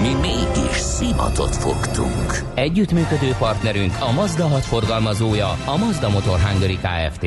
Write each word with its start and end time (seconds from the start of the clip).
Mi 0.00 0.14
mégis 0.14 0.76
szimatot 0.76 1.56
fogtunk. 1.56 2.44
Együttműködő 2.54 3.34
partnerünk 3.38 3.92
a 4.00 4.12
Mazda 4.12 4.46
6 4.46 4.64
forgalmazója, 4.64 5.48
a 5.48 5.76
Mazda 5.76 6.08
Motor 6.08 6.40
Hungary 6.40 6.78
Kft. 6.82 7.26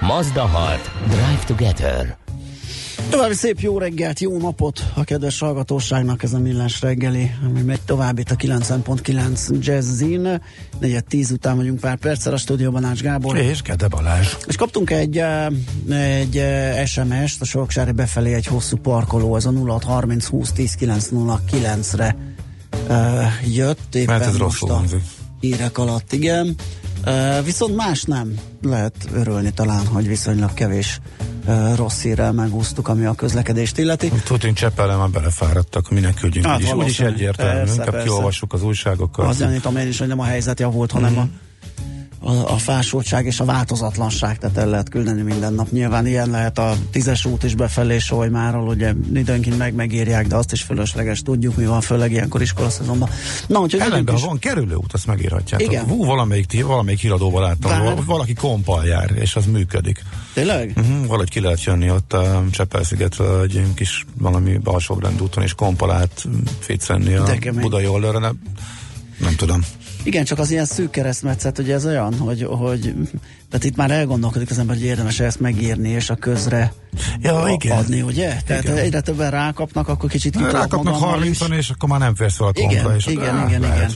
Mazda 0.00 0.42
6. 0.42 0.90
Drive 1.06 1.44
Together. 1.46 2.23
További 3.10 3.34
szép 3.34 3.60
jó 3.60 3.78
reggelt, 3.78 4.20
jó 4.20 4.38
napot 4.38 4.84
a 4.94 5.04
kedves 5.04 5.38
hallgatóságnak 5.38 6.22
ez 6.22 6.32
a 6.32 6.38
millás 6.38 6.80
reggeli, 6.80 7.30
ami 7.44 7.60
megy 7.60 7.80
tovább 7.80 8.18
itt 8.18 8.30
a 8.30 8.36
90.9 8.36 9.60
Jazzin. 9.60 10.40
Negyed 10.78 11.04
tíz 11.04 11.30
után 11.30 11.56
vagyunk 11.56 11.80
pár 11.80 11.96
perccel 11.96 12.32
a 12.32 12.36
stúdióban 12.36 12.84
Ács 12.84 13.00
Gábor. 13.00 13.36
És 13.36 13.62
Kede 13.62 13.88
Balázs. 13.88 14.28
És 14.46 14.56
kaptunk 14.56 14.90
egy, 14.90 15.18
eh, 15.18 15.46
egy 15.88 16.36
eh, 16.36 16.86
SMS-t 16.86 17.40
a 17.40 17.44
Soroksári 17.44 17.92
befelé 17.92 18.34
egy 18.34 18.46
hosszú 18.46 18.76
parkoló, 18.76 19.36
ez 19.36 19.44
a 19.44 19.50
0630 19.50 20.26
20 20.26 20.52
10 20.52 20.76
909-re 20.80 22.16
uh, 22.88 23.54
jött. 23.54 23.94
Éppen 23.94 24.18
Mert 24.18 24.28
ez 24.28 24.36
rosszul 24.36 24.68
hangzik. 24.68 25.02
Hírek 25.40 25.78
alatt, 25.78 26.12
igen. 26.12 26.56
Viszont 27.44 27.76
más 27.76 28.02
nem 28.02 28.34
lehet 28.62 28.94
örülni 29.12 29.52
talán, 29.52 29.86
hogy 29.86 30.08
viszonylag 30.08 30.54
kevés 30.54 31.00
rossz 31.76 32.02
hírrel 32.02 32.32
megúsztuk, 32.32 32.88
ami 32.88 33.04
a 33.04 33.14
közlekedést 33.14 33.78
illeti. 33.78 34.12
Tudunk 34.24 34.56
Cseppelen 34.56 34.98
már 34.98 35.10
belefáradtak, 35.10 35.90
minek 35.90 36.14
küldjünk. 36.14 36.46
Hát, 36.46 36.74
úgy 36.74 36.86
is 36.86 37.00
egyértelmű, 37.00 37.58
persze, 37.58 37.74
inkább 37.74 37.90
persze. 37.90 38.06
kiolvassuk 38.06 38.52
az 38.52 38.62
újságokat. 38.62 39.28
Az 39.28 39.38
gyanítom 39.38 39.76
én 39.76 39.88
is, 39.88 39.98
hogy 39.98 40.08
nem 40.08 40.20
a 40.20 40.24
helyzet 40.24 40.60
javult, 40.60 40.90
hanem 40.90 41.12
mm. 41.12 41.16
a 41.16 41.28
a, 42.24 42.52
a 42.52 42.56
fásultság 42.56 43.26
és 43.26 43.40
a 43.40 43.44
változatlanság, 43.44 44.38
tehát 44.38 44.56
el 44.56 44.68
lehet 44.68 44.88
küldeni 44.88 45.22
minden 45.22 45.52
nap. 45.52 45.70
Nyilván 45.70 46.06
ilyen 46.06 46.30
lehet 46.30 46.58
a 46.58 46.76
tízes 46.90 47.24
út 47.24 47.42
is 47.42 47.54
befelé 47.54 47.98
Solymáról, 47.98 48.68
ugye 48.68 48.92
időnként 49.14 49.58
meg 49.58 49.74
megírják, 49.74 50.26
de 50.26 50.36
azt 50.36 50.52
is 50.52 50.62
fölösleges 50.62 51.22
tudjuk, 51.22 51.56
mi 51.56 51.66
van, 51.66 51.80
főleg 51.80 52.12
ilyenkor 52.12 52.42
iskolaszezonban. 52.42 53.08
Na, 53.46 53.58
úgyhogy 53.58 53.80
Ellenben, 53.80 54.14
is... 54.14 54.20
ha 54.20 54.26
van 54.26 54.38
kerülőút, 54.38 54.92
azt 54.92 55.06
megírhatják. 55.06 55.60
Igen. 55.60 55.84
Hú, 55.84 56.04
valamelyik, 56.04 56.64
valamelyik 56.66 57.00
híradóban 57.00 57.42
láttam, 57.42 57.70
Bár... 57.70 58.04
valaki 58.04 58.34
kompal 58.34 58.84
jár, 58.84 59.10
és 59.14 59.36
az 59.36 59.46
működik. 59.46 60.02
Tényleg? 60.34 60.72
Uh-huh, 60.76 61.06
valahogy 61.06 61.30
ki 61.30 61.40
lehet 61.40 61.64
jönni 61.64 61.90
ott 61.90 62.12
a 62.12 62.44
Csepel-szigetről 62.50 63.42
egy 63.42 63.62
kis 63.74 64.06
valami 64.18 64.58
alsóbrendúton, 64.64 65.42
és 65.42 65.54
kompalát 65.54 66.24
ficcenni 66.58 67.14
a 67.14 67.26
budai 67.60 67.86
oldalra, 67.86 68.18
nem, 68.18 68.42
nem 69.18 69.34
tudom. 69.36 69.60
Igen, 70.04 70.24
csak 70.24 70.38
az 70.38 70.50
ilyen 70.50 70.64
szűk 70.64 70.90
keresztmetszet, 70.90 71.56
hogy 71.56 71.70
ez 71.70 71.86
olyan, 71.86 72.18
hogy, 72.18 72.42
hogy 72.42 72.94
tehát 73.50 73.64
itt 73.64 73.76
már 73.76 73.90
elgondolkodik 73.90 74.50
az 74.50 74.58
ember, 74.58 74.76
hogy 74.76 74.84
érdemes 74.84 75.20
ezt 75.20 75.40
megírni, 75.40 75.88
és 75.88 76.10
a 76.10 76.14
közre 76.14 76.72
ja, 77.20 77.42
a, 77.42 77.48
igen. 77.48 77.78
adni, 77.78 78.02
ugye? 78.02 78.36
Tehát 78.46 78.62
igen. 78.62 78.76
egyre 78.76 79.00
többen 79.00 79.30
rákapnak, 79.30 79.88
akkor 79.88 80.10
kicsit 80.10 80.36
ki 80.36 80.42
Rákapnak 80.42 80.94
30 80.94 81.40
és 81.50 81.70
akkor 81.70 81.88
már 81.88 81.98
nem 81.98 82.14
férsz 82.14 82.36
fel 82.36 82.46
a 82.46 82.52
igen, 82.54 82.94
és 82.96 83.06
igen, 83.06 83.36
akkor, 83.36 83.48
igen, 83.48 83.62
igen, 83.62 83.90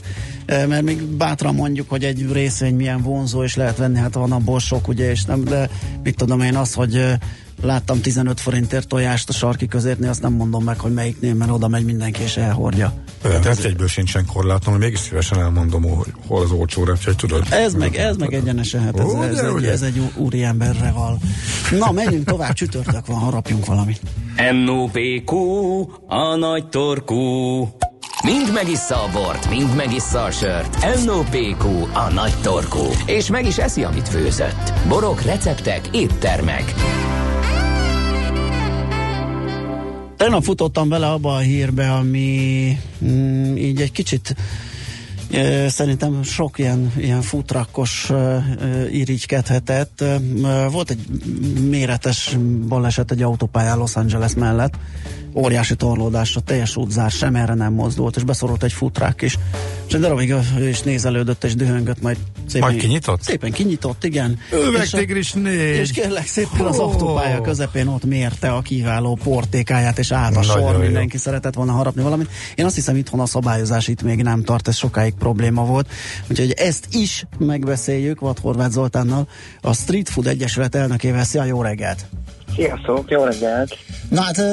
igen. 0.45 0.69
Mert 0.69 0.83
még 0.83 1.01
bátran 1.03 1.55
mondjuk, 1.55 1.89
hogy 1.89 2.03
egy 2.03 2.31
részvény 2.31 2.75
milyen 2.75 3.01
vonzó, 3.01 3.43
és 3.43 3.55
lehet 3.55 3.77
venni, 3.77 3.99
hát 3.99 4.13
van 4.13 4.31
abból 4.31 4.59
sok, 4.59 4.87
ugye, 4.87 5.09
és 5.09 5.23
nem, 5.23 5.43
de 5.43 5.69
mit 6.03 6.15
tudom 6.15 6.41
én 6.41 6.55
az, 6.55 6.73
hogy 6.73 7.17
láttam 7.61 8.01
15 8.01 8.39
forintért 8.39 8.87
tojást 8.87 9.29
a 9.29 9.33
sarki 9.33 9.67
közértnél, 9.67 10.09
azt 10.09 10.21
nem 10.21 10.33
mondom 10.33 10.63
meg, 10.63 10.79
hogy 10.79 10.93
melyiknél, 10.93 11.33
mert 11.33 11.51
oda 11.51 11.67
megy 11.67 11.85
mindenki 11.85 12.21
és 12.21 12.37
elhordja. 12.37 12.93
Tehát 13.21 13.45
ez 13.45 13.65
egyből 13.65 13.87
sincsen 13.87 14.25
korlátom, 14.25 14.73
hogy 14.73 14.81
mégis 14.81 14.99
szívesen 14.99 15.39
elmondom, 15.39 15.83
hogy 15.83 16.13
hol 16.27 16.41
az 16.41 16.51
olcsó 16.51 16.83
repjegy, 16.83 17.15
tudod? 17.15 17.43
Ez 17.49 17.73
meg, 17.73 17.95
ez 17.95 18.15
meg 18.15 18.33
egyenesen, 18.33 18.83
hát 18.83 18.99
ez, 18.99 19.05
Ó, 19.05 19.23
ez, 19.23 19.37
egy, 19.37 19.65
ez 19.65 19.81
egy 19.81 20.01
úri 20.15 20.43
emberre 20.43 20.91
val. 20.91 21.19
Na, 21.71 21.91
menjünk 21.91 22.25
tovább, 22.25 22.53
csütörtök 22.53 23.05
van, 23.05 23.17
harapjunk 23.17 23.65
valamit. 23.65 24.01
NOPQ, 24.65 25.35
a 26.07 26.35
nagy 26.35 26.69
torkú. 26.69 27.17
Mind 28.23 28.53
megissza 28.53 29.03
a 29.03 29.09
bort, 29.11 29.49
mind 29.49 29.75
megissza 29.75 30.23
a 30.23 30.31
sört. 30.31 31.05
NOPQ, 31.05 31.67
a 31.93 32.11
nagy 32.13 32.33
torkú. 32.41 32.85
És 33.05 33.29
meg 33.29 33.45
is 33.45 33.57
eszi, 33.57 33.83
amit 33.83 34.09
főzött. 34.09 34.73
Borok, 34.87 35.21
receptek, 35.21 35.89
éttermek. 35.91 36.73
Tegnap 40.19 40.43
futottam 40.43 40.89
bele 40.89 41.07
abba 41.07 41.35
a 41.35 41.39
hírbe, 41.39 41.91
ami 41.91 42.77
mm, 43.05 43.55
így 43.57 43.81
egy 43.81 43.91
kicsit 43.91 44.35
szerintem 45.67 46.23
sok 46.23 46.59
ilyen, 46.59 46.93
ilyen 46.97 47.21
futrakkos 47.21 48.09
e, 48.09 48.43
irigykedhetett. 48.91 50.03
Volt 50.71 50.89
egy 50.89 51.05
méretes 51.69 52.37
baleset 52.67 53.11
egy 53.11 53.21
autópályán 53.21 53.77
Los 53.77 53.95
Angeles 53.95 54.33
mellett, 54.33 54.73
óriási 55.33 55.75
torlódásra, 55.75 56.41
teljes 56.41 56.75
útzár, 56.75 57.11
sem 57.11 57.35
erre 57.35 57.53
nem 57.53 57.73
mozdult, 57.73 58.15
és 58.15 58.23
beszorult 58.23 58.63
egy 58.63 58.73
futrák 58.73 59.21
is. 59.21 59.37
És 59.87 59.93
egy 59.93 60.01
darabig 60.01 60.33
ő 60.57 60.69
is 60.69 60.81
nézelődött 60.81 61.43
és 61.43 61.55
dühöngött, 61.55 62.01
majd 62.01 62.17
szépen, 62.47 62.67
majd 62.67 62.81
kinyitott? 62.81 63.21
Szépen 63.21 63.51
kinyitott, 63.51 64.03
igen. 64.03 64.39
Üvegtigris 64.67 65.31
négy! 65.31 65.77
És 65.77 65.91
kérlek 65.91 66.27
szépen 66.27 66.65
az 66.65 66.79
autópálya 66.79 67.41
közepén 67.41 67.87
ott 67.87 68.05
mérte 68.05 68.51
a 68.51 68.61
kiváló 68.61 69.19
portékáját, 69.23 69.99
és 69.99 70.11
állt 70.11 70.37
a 70.37 70.41
sor, 70.41 70.73
jó. 70.73 70.79
mindenki 70.79 71.17
szeretett 71.17 71.53
volna 71.53 71.71
harapni 71.71 72.01
valamit. 72.01 72.29
Én 72.55 72.65
azt 72.65 72.75
hiszem 72.75 72.95
itthon 72.95 73.19
a 73.19 73.25
szabályozás 73.25 73.87
itt 73.87 74.01
még 74.01 74.21
nem 74.21 74.43
tart, 74.43 74.67
ez 74.67 74.75
sokáig 74.75 75.13
probléma 75.19 75.65
volt. 75.65 75.87
Úgyhogy 76.29 76.51
ezt 76.51 76.87
is 76.91 77.25
megbeszéljük 77.37 78.19
Vad 78.19 78.39
Horváth 78.39 78.71
Zoltánnal, 78.71 79.27
a 79.61 79.73
Street 79.73 80.09
Food 80.09 80.27
Egyesület 80.27 80.75
elnökével. 80.75 81.23
Szia, 81.23 81.43
jó 81.43 81.61
reggelt! 81.61 82.05
Sziasztok, 82.55 83.09
jó 83.09 83.23
reggelt! 83.23 83.77
Na 84.09 84.21
hát 84.21 84.43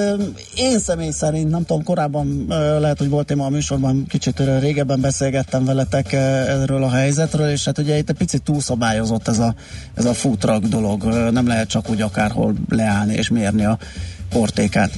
én 0.56 0.78
személy 0.78 1.10
szerint, 1.10 1.50
nem 1.50 1.64
tudom, 1.64 1.84
korábban 1.84 2.44
lehet, 2.80 2.98
hogy 2.98 3.08
volt 3.08 3.26
téma 3.26 3.44
a 3.44 3.48
műsorban, 3.48 4.06
kicsit 4.08 4.42
régebben 4.60 5.00
beszélgettem 5.00 5.64
veletek 5.64 6.12
erről 6.12 6.82
a 6.82 6.90
helyzetről, 6.90 7.48
és 7.48 7.64
hát 7.64 7.78
ugye 7.78 7.98
itt 7.98 8.10
egy 8.10 8.16
picit 8.16 8.42
túlszabályozott 8.42 9.28
ez 9.28 9.38
a, 9.38 9.54
ez 9.94 10.04
a 10.04 10.14
futrak 10.14 10.64
dolog. 10.64 11.04
Nem 11.30 11.46
lehet 11.46 11.68
csak 11.68 11.90
úgy 11.90 12.00
akárhol 12.00 12.54
leállni 12.68 13.14
és 13.14 13.28
mérni 13.28 13.64
a 13.64 13.78
portékát. 14.28 14.90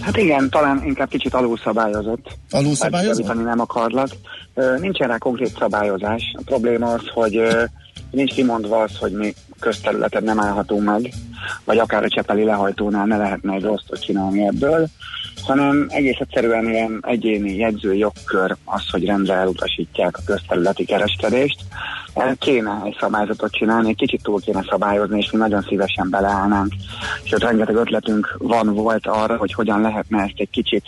Hát 0.00 0.16
igen, 0.16 0.50
talán 0.50 0.82
inkább 0.84 1.08
kicsit 1.08 1.34
alulszabályozott. 1.34 2.26
Alulszabályozott? 2.50 3.26
Hát, 3.26 3.44
nem 3.44 3.60
akarlak. 3.60 4.08
Nincsen 4.80 5.08
rá 5.08 5.18
konkrét 5.18 5.56
szabályozás. 5.58 6.22
A 6.38 6.42
probléma 6.44 6.92
az, 6.92 7.02
hogy 7.14 7.40
nincs 8.10 8.32
kimondva 8.34 8.82
az, 8.82 8.96
hogy 8.98 9.12
mi 9.12 9.34
közterületen 9.60 10.22
nem 10.22 10.40
állhatunk 10.40 10.84
meg, 10.84 11.12
vagy 11.64 11.78
akár 11.78 12.04
a 12.04 12.08
Csepeli 12.08 12.44
lehajtónál 12.44 13.06
ne 13.06 13.16
lehetne 13.16 13.54
egy 13.54 13.62
rosszot 13.62 14.04
csinálni 14.04 14.46
ebből, 14.46 14.88
hanem 15.42 15.86
egész 15.88 16.18
egyszerűen 16.18 16.68
ilyen 16.68 17.04
egyéni 17.06 17.56
jegyző 17.56 17.94
jogkör 17.94 18.56
az, 18.64 18.90
hogy 18.90 19.04
rendre 19.04 19.34
elutasítják 19.34 20.16
a 20.16 20.22
közterületi 20.24 20.84
kereskedést. 20.84 21.60
Kéne 22.38 22.82
egy 22.84 22.96
szabályzatot 23.00 23.52
csinálni, 23.52 23.88
egy 23.88 23.96
kicsit 23.96 24.22
túl 24.22 24.40
kéne 24.40 24.64
szabályozni, 24.68 25.18
és 25.18 25.30
mi 25.30 25.38
nagyon 25.38 25.62
szívesen 25.62 26.10
beleállnánk. 26.10 26.72
Sőt, 27.22 27.42
rengeteg 27.42 27.76
ötletünk 27.76 28.36
van, 28.38 28.74
volt 28.74 29.06
arra, 29.06 29.36
hogy 29.36 29.52
hogyan 29.52 29.80
lehetne 29.80 30.22
ezt 30.22 30.34
egy 30.36 30.50
kicsit 30.50 30.84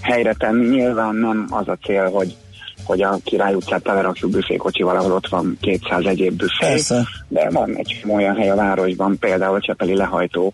helyre 0.00 0.32
tenni. 0.32 0.68
Nyilván 0.68 1.14
nem 1.14 1.46
az 1.50 1.68
a 1.68 1.78
cél, 1.82 2.10
hogy 2.10 2.36
hogy 2.84 3.02
a 3.02 3.18
Király 3.24 3.54
utcát 3.54 3.82
telerakjuk 3.82 4.30
büfékocsival, 4.30 4.96
ahol 4.96 5.12
ott 5.12 5.28
van 5.28 5.58
200 5.60 6.04
egyéb 6.04 6.36
büfé. 6.36 6.66
Persze. 6.66 7.06
De 7.28 7.50
van 7.50 7.76
egy 7.76 8.04
olyan 8.08 8.36
hely 8.36 8.50
a 8.50 8.54
városban, 8.54 9.18
például 9.18 9.54
a 9.54 9.60
Csepeli 9.60 9.94
lehajtó, 9.94 10.52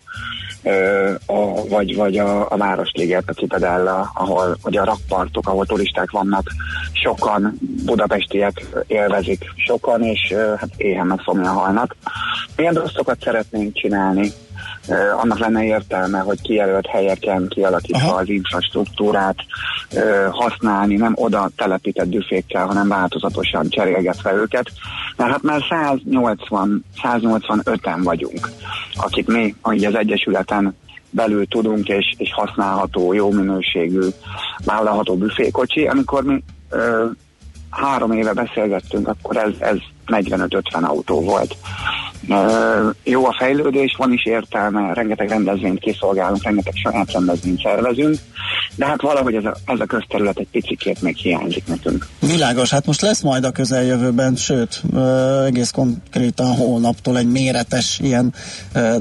a, 1.25 1.67
vagy, 1.69 1.95
vagy 1.95 2.17
a, 2.17 2.51
a 2.51 2.57
Városliget, 2.57 3.29
a 3.29 3.33
Citadella, 3.33 4.11
ahol 4.13 4.57
ugye 4.63 4.81
a 4.81 4.85
rakpartok, 4.85 5.47
ahol 5.47 5.65
turisták 5.65 6.11
vannak, 6.11 6.49
sokan 6.91 7.57
budapestiek 7.85 8.65
élvezik 8.87 9.45
sokan, 9.55 10.03
és 10.03 10.33
hát 10.57 10.69
éhen 10.77 11.05
meg 11.05 11.19
halnak. 11.43 11.95
Milyen 12.55 12.73
rosszokat 12.73 13.21
szeretnénk 13.21 13.73
csinálni, 13.73 14.31
annak 15.21 15.39
lenne 15.39 15.63
értelme, 15.63 16.19
hogy 16.19 16.41
kijelölt 16.41 16.87
helyeken 16.87 17.47
kialakítva 17.47 18.07
Aha. 18.07 18.15
az 18.19 18.29
infrastruktúrát 18.29 19.35
használni, 20.31 20.95
nem 20.95 21.13
oda 21.15 21.49
telepített 21.55 22.07
büfékkel, 22.07 22.65
hanem 22.65 22.87
változatosan 22.87 23.69
cserélgetve 23.69 24.33
őket. 24.33 24.71
Mert 25.17 25.31
hát 25.31 25.41
már 25.41 25.61
180, 25.69 26.85
185-en 27.03 27.99
vagyunk, 28.03 28.49
akik 28.95 29.27
mi 29.27 29.55
így 29.73 29.85
az 29.85 29.95
Egyesületen 29.95 30.75
belül 31.09 31.47
tudunk, 31.47 31.87
és, 31.87 32.13
és 32.17 32.33
használható, 32.33 33.13
jó 33.13 33.31
minőségű, 33.31 34.07
vállalható 34.65 35.17
büfékocsi, 35.17 35.87
amikor 35.87 36.23
mi 36.23 36.43
három 37.75 38.11
éve 38.11 38.33
beszélgettünk, 38.33 39.07
akkor 39.07 39.37
ez, 39.37 39.51
ez 39.59 39.77
45-50 40.07 40.61
autó 40.81 41.21
volt. 41.21 41.55
Jó 43.03 43.25
a 43.25 43.35
fejlődés, 43.37 43.95
van 43.97 44.11
is 44.13 44.25
értelme, 44.25 44.93
rengeteg 44.93 45.29
rendezvényt 45.29 45.79
kiszolgálunk, 45.79 46.43
rengeteg 46.43 46.73
saját 46.75 47.11
rendezvényt 47.11 47.61
szervezünk, 47.61 48.15
de 48.75 48.85
hát 48.85 49.01
valahogy 49.01 49.35
ez 49.35 49.45
a, 49.45 49.55
ez 49.65 49.79
a 49.79 49.85
közterület 49.85 50.37
egy 50.37 50.47
picit 50.51 51.01
még 51.01 51.15
hiányzik 51.15 51.67
nekünk. 51.67 52.07
Világos, 52.19 52.69
hát 52.69 52.85
most 52.85 53.01
lesz 53.01 53.21
majd 53.21 53.43
a 53.43 53.51
közeljövőben, 53.51 54.35
sőt, 54.35 54.83
egész 55.45 55.71
konkrétan 55.71 56.55
holnaptól 56.55 57.17
egy 57.17 57.31
méretes 57.31 57.99
ilyen 57.99 58.33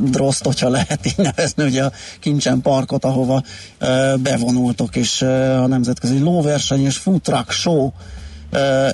droszt, 0.00 0.44
hogyha 0.44 0.68
lehet 0.68 1.06
így 1.06 1.24
nevezni, 1.24 1.64
ugye 1.64 1.84
a 1.84 1.92
Kincsen 2.20 2.60
parkot, 2.60 3.04
ahova 3.04 3.42
bevonultok, 4.22 4.96
és 4.96 5.22
a 5.62 5.66
nemzetközi 5.66 6.18
lóverseny 6.18 6.84
és 6.84 6.96
food 6.96 7.20
truck 7.20 7.50
show 7.50 7.90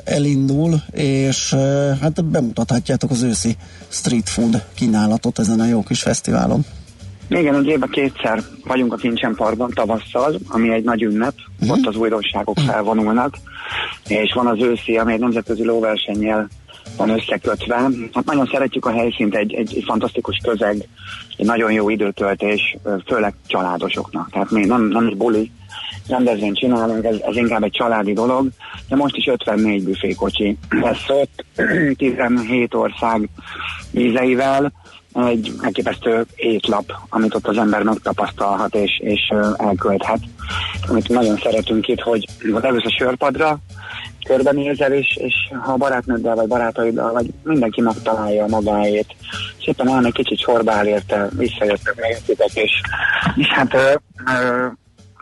elindul, 0.04 0.74
és 0.90 1.54
hát 2.00 2.24
bemutathatjátok 2.24 3.10
az 3.10 3.22
őszi 3.22 3.56
street 3.88 4.28
food 4.28 4.64
kínálatot 4.74 5.38
ezen 5.38 5.60
a 5.60 5.66
jó 5.66 5.82
kis 5.82 6.02
fesztiválon. 6.02 6.64
Igen, 7.28 7.54
egy 7.54 7.66
évben 7.66 7.88
kétszer 7.88 8.42
vagyunk 8.64 8.92
a 8.92 8.96
Kincsen 8.96 9.34
Parkban 9.34 9.70
tavasszal, 9.74 10.38
ami 10.48 10.72
egy 10.72 10.84
nagy 10.84 11.02
ünnep, 11.02 11.34
uh-huh. 11.60 11.78
ott 11.78 11.86
az 11.86 11.96
újdonságok 11.96 12.58
uh-huh. 12.58 12.72
felvonulnak, 12.72 13.34
és 14.08 14.32
van 14.34 14.46
az 14.46 14.58
őszi, 14.60 14.96
ami 14.96 15.12
egy 15.12 15.20
nemzetközi 15.20 15.64
lóversennyel 15.64 16.48
van 16.96 17.08
összekötve. 17.08 17.76
Hát 18.12 18.24
nagyon 18.24 18.48
szeretjük 18.52 18.86
a 18.86 18.90
helyszínt, 18.90 19.34
egy, 19.34 19.52
egy, 19.54 19.76
egy 19.76 19.84
fantasztikus 19.86 20.40
közeg, 20.42 20.88
egy 21.36 21.46
nagyon 21.46 21.72
jó 21.72 21.88
időtöltés, 21.88 22.76
főleg 23.06 23.34
családosoknak. 23.46 24.30
Tehát 24.30 24.50
mi 24.50 24.64
nem, 24.64 24.88
nem 24.88 25.06
egy 25.06 25.16
buli, 25.16 25.50
rendezvényt 26.08 26.58
csinálunk, 26.58 27.04
ez, 27.04 27.16
ez 27.26 27.36
inkább 27.36 27.62
egy 27.62 27.72
családi 27.72 28.12
dolog, 28.12 28.48
de 28.88 28.96
most 28.96 29.16
is 29.16 29.26
54 29.26 29.84
büfékocsi 29.84 30.56
lesz 30.82 31.08
ott, 31.08 31.44
17 31.96 32.74
ország 32.74 33.28
vízeivel, 33.90 34.72
egy 35.12 35.52
elképesztő 35.62 36.26
étlap, 36.34 36.92
amit 37.08 37.34
ott 37.34 37.46
az 37.46 37.56
ember 37.56 37.82
megtapasztalhat 37.82 38.74
és, 38.74 39.00
és 39.04 39.20
elkölthet. 39.56 40.20
Amit 40.88 41.08
nagyon 41.08 41.36
szeretünk 41.36 41.88
itt, 41.88 42.00
hogy 42.00 42.26
leülsz 42.38 42.84
a 42.84 42.94
sörpadra, 42.98 43.58
körbenézel, 44.24 44.92
és, 44.92 45.16
és 45.16 45.34
ha 45.62 45.76
barátnőddel, 45.76 46.34
vagy 46.34 46.48
barátaiddal, 46.48 47.12
vagy 47.12 47.26
mindenki 47.42 47.80
megtalálja 47.80 48.46
magáét, 48.46 49.14
szépen 49.64 49.88
elmegy 49.88 50.12
kicsit 50.12 50.38
sorbál 50.38 50.86
érte, 50.86 51.28
visszajöttök, 51.36 52.00
megjöttetek, 52.00 52.54
és, 52.54 52.80
és 53.36 53.46
hát 53.46 53.74
ö, 53.74 53.94
ö, 54.26 54.66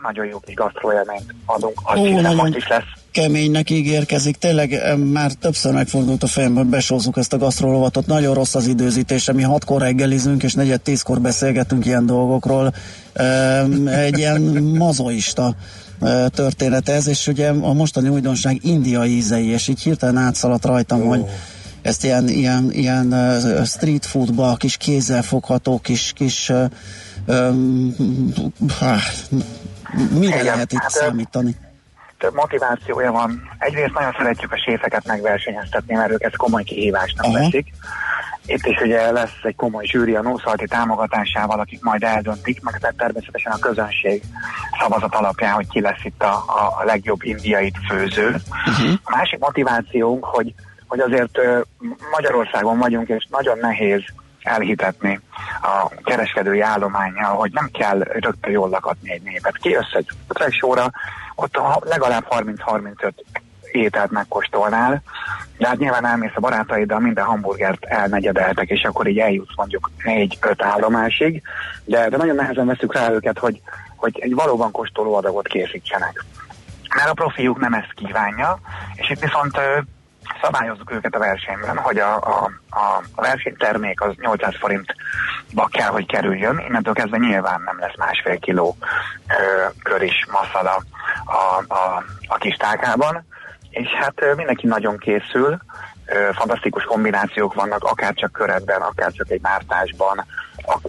nagyon 0.01 0.25
jó 0.25 0.39
kis 0.39 0.53
gasztroélményt 0.53 1.33
adunk. 1.45 1.79
Azt 1.83 1.99
Ó, 1.99 2.03
hiszem, 2.03 2.35
most 2.35 2.55
is 2.55 2.67
lesz. 2.67 2.83
Keménynek 3.11 3.69
ígérkezik. 3.69 4.37
Tényleg 4.37 4.97
már 5.11 5.31
többször 5.31 5.73
megfordult 5.73 6.23
a 6.23 6.27
fejemben, 6.27 6.63
hogy 6.63 6.71
besózzuk 6.71 7.17
ezt 7.17 7.33
a 7.33 7.37
gasztrolovatot. 7.37 8.05
Nagyon 8.05 8.33
rossz 8.33 8.55
az 8.55 8.67
időzítése. 8.67 9.33
Mi 9.33 9.41
hatkor 9.41 9.81
reggelizünk, 9.81 10.43
és 10.43 10.53
negyed 10.53 10.81
tízkor 10.81 11.21
beszélgetünk 11.21 11.85
ilyen 11.85 12.05
dolgokról. 12.05 12.73
Egy 13.85 14.17
ilyen 14.17 14.41
mazoista 14.77 15.55
történet 16.29 16.89
ez, 16.89 17.07
és 17.07 17.27
ugye 17.27 17.49
a 17.49 17.73
mostani 17.73 18.09
újdonság 18.09 18.59
indiai 18.61 19.15
ízei, 19.15 19.47
és 19.47 19.67
így 19.67 19.81
hirtelen 19.81 20.17
átszaladt 20.17 20.65
rajtam, 20.65 21.01
oh. 21.01 21.07
hogy 21.07 21.25
ezt 21.81 22.03
ilyen, 22.03 22.27
ilyen, 22.27 22.71
ilyen 22.71 23.15
street 23.65 24.05
foodba, 24.05 24.55
kis 24.55 24.77
kézzel 24.77 25.21
fogható, 25.21 25.79
kis, 25.79 26.13
kis 26.15 26.51
um, 27.27 27.95
Mire 29.93 30.35
Igen, 30.35 30.43
lehet 30.43 30.71
itt 30.71 30.81
hát, 30.81 30.89
számítani? 30.89 31.55
Több 32.17 32.33
motivációja 32.33 33.11
van. 33.11 33.49
Egyrészt 33.57 33.93
nagyon 33.93 34.15
szeretjük 34.17 34.51
a 34.51 34.57
séfeket 34.57 35.05
megversenyeztetni, 35.05 35.95
mert 35.95 36.11
ők 36.11 36.23
ezt 36.23 36.37
komoly 36.37 36.63
kihívásnak 36.63 37.25
Aha. 37.25 37.33
veszik. 37.33 37.73
Itt 38.45 38.65
is 38.65 38.79
ugye 38.81 39.11
lesz 39.11 39.39
egy 39.41 39.55
komoly 39.55 39.85
zsűri 39.85 40.15
a 40.15 40.21
Nószalti 40.21 40.65
támogatásával, 40.67 41.59
akik 41.59 41.81
majd 41.81 42.03
eldöntik, 42.03 42.61
meg 42.61 42.93
természetesen 42.97 43.51
a 43.51 43.59
közönség 43.59 44.23
szavazat 44.79 45.15
alapján, 45.15 45.53
hogy 45.53 45.67
ki 45.67 45.81
lesz 45.81 46.03
itt 46.03 46.23
a, 46.23 46.33
a 46.79 46.83
legjobb 46.85 47.23
indiai 47.23 47.73
főző. 47.89 48.27
Uh-huh. 48.27 48.93
A 49.03 49.15
másik 49.15 49.39
motivációnk, 49.39 50.25
hogy, 50.25 50.53
hogy 50.87 50.99
azért 50.99 51.39
Magyarországon 52.11 52.77
vagyunk, 52.77 53.07
és 53.07 53.27
nagyon 53.29 53.57
nehéz 53.57 54.01
elhitetni 54.41 55.19
a 55.61 55.87
kereskedői 56.03 56.61
állományjal, 56.61 57.35
hogy 57.35 57.51
nem 57.51 57.69
kell 57.73 57.99
rögtön 57.99 58.51
jól 58.51 58.69
lakatni 58.69 59.11
egy 59.11 59.21
népet. 59.21 59.57
Kijössz 59.57 59.93
egy 59.93 60.07
sóra, 60.49 60.91
ott 61.35 61.59
legalább 61.79 62.25
30-35 62.29 63.11
ételt 63.71 64.11
megkóstolnál, 64.11 65.01
de 65.57 65.67
hát 65.67 65.77
nyilván 65.77 66.05
elmész 66.05 66.31
a 66.35 66.39
barátaiddal, 66.39 66.99
minden 66.99 67.25
hamburgert 67.25 67.85
elnegyedeltek, 67.85 68.69
és 68.69 68.83
akkor 68.83 69.07
így 69.07 69.19
eljutsz 69.19 69.55
mondjuk 69.55 69.91
4-5 70.03 70.55
állomásig, 70.57 71.41
de, 71.85 72.09
de 72.09 72.17
nagyon 72.17 72.35
nehezen 72.35 72.65
veszük 72.65 72.93
rá 72.93 73.11
őket, 73.11 73.39
hogy, 73.39 73.61
hogy 73.95 74.19
egy 74.19 74.33
valóban 74.33 74.71
kóstoló 74.71 75.15
adagot 75.15 75.47
készítsenek. 75.47 76.25
Mert 76.95 77.09
a 77.09 77.13
profiuk 77.13 77.59
nem 77.59 77.73
ezt 77.73 77.93
kívánja, 77.95 78.59
és 78.95 79.09
itt 79.09 79.19
viszont 79.19 79.57
szabályozzuk 80.41 80.91
őket 80.91 81.15
a 81.15 81.19
versenyben, 81.19 81.77
hogy 81.77 81.97
a, 81.97 82.15
a, 82.15 82.51
a, 82.69 83.03
a 83.15 83.21
versenytermék 83.21 84.01
az 84.01 84.13
800 84.15 84.55
forintba 84.59 85.65
kell, 85.71 85.89
hogy 85.89 86.05
kerüljön, 86.05 86.59
innentől 86.67 86.93
kezdve 86.93 87.17
nyilván 87.17 87.61
nem 87.65 87.79
lesz 87.79 87.97
másfél 87.97 88.39
kiló 88.39 88.77
ö, 89.27 89.67
kör 89.83 90.01
is 90.01 90.25
masszada 90.31 90.83
a, 91.25 91.73
a, 91.73 92.03
a 92.27 92.35
kis 92.35 92.55
tálkában, 92.55 93.25
és 93.69 93.87
hát 93.87 94.35
mindenki 94.35 94.67
nagyon 94.67 94.97
készül, 94.97 95.59
fantasztikus 96.33 96.83
kombinációk 96.83 97.53
vannak, 97.53 97.83
akár 97.83 98.13
csak 98.13 98.31
köretben, 98.31 98.81
akár 98.81 99.11
csak 99.11 99.29
egy 99.29 99.41
mártásban, 99.41 100.25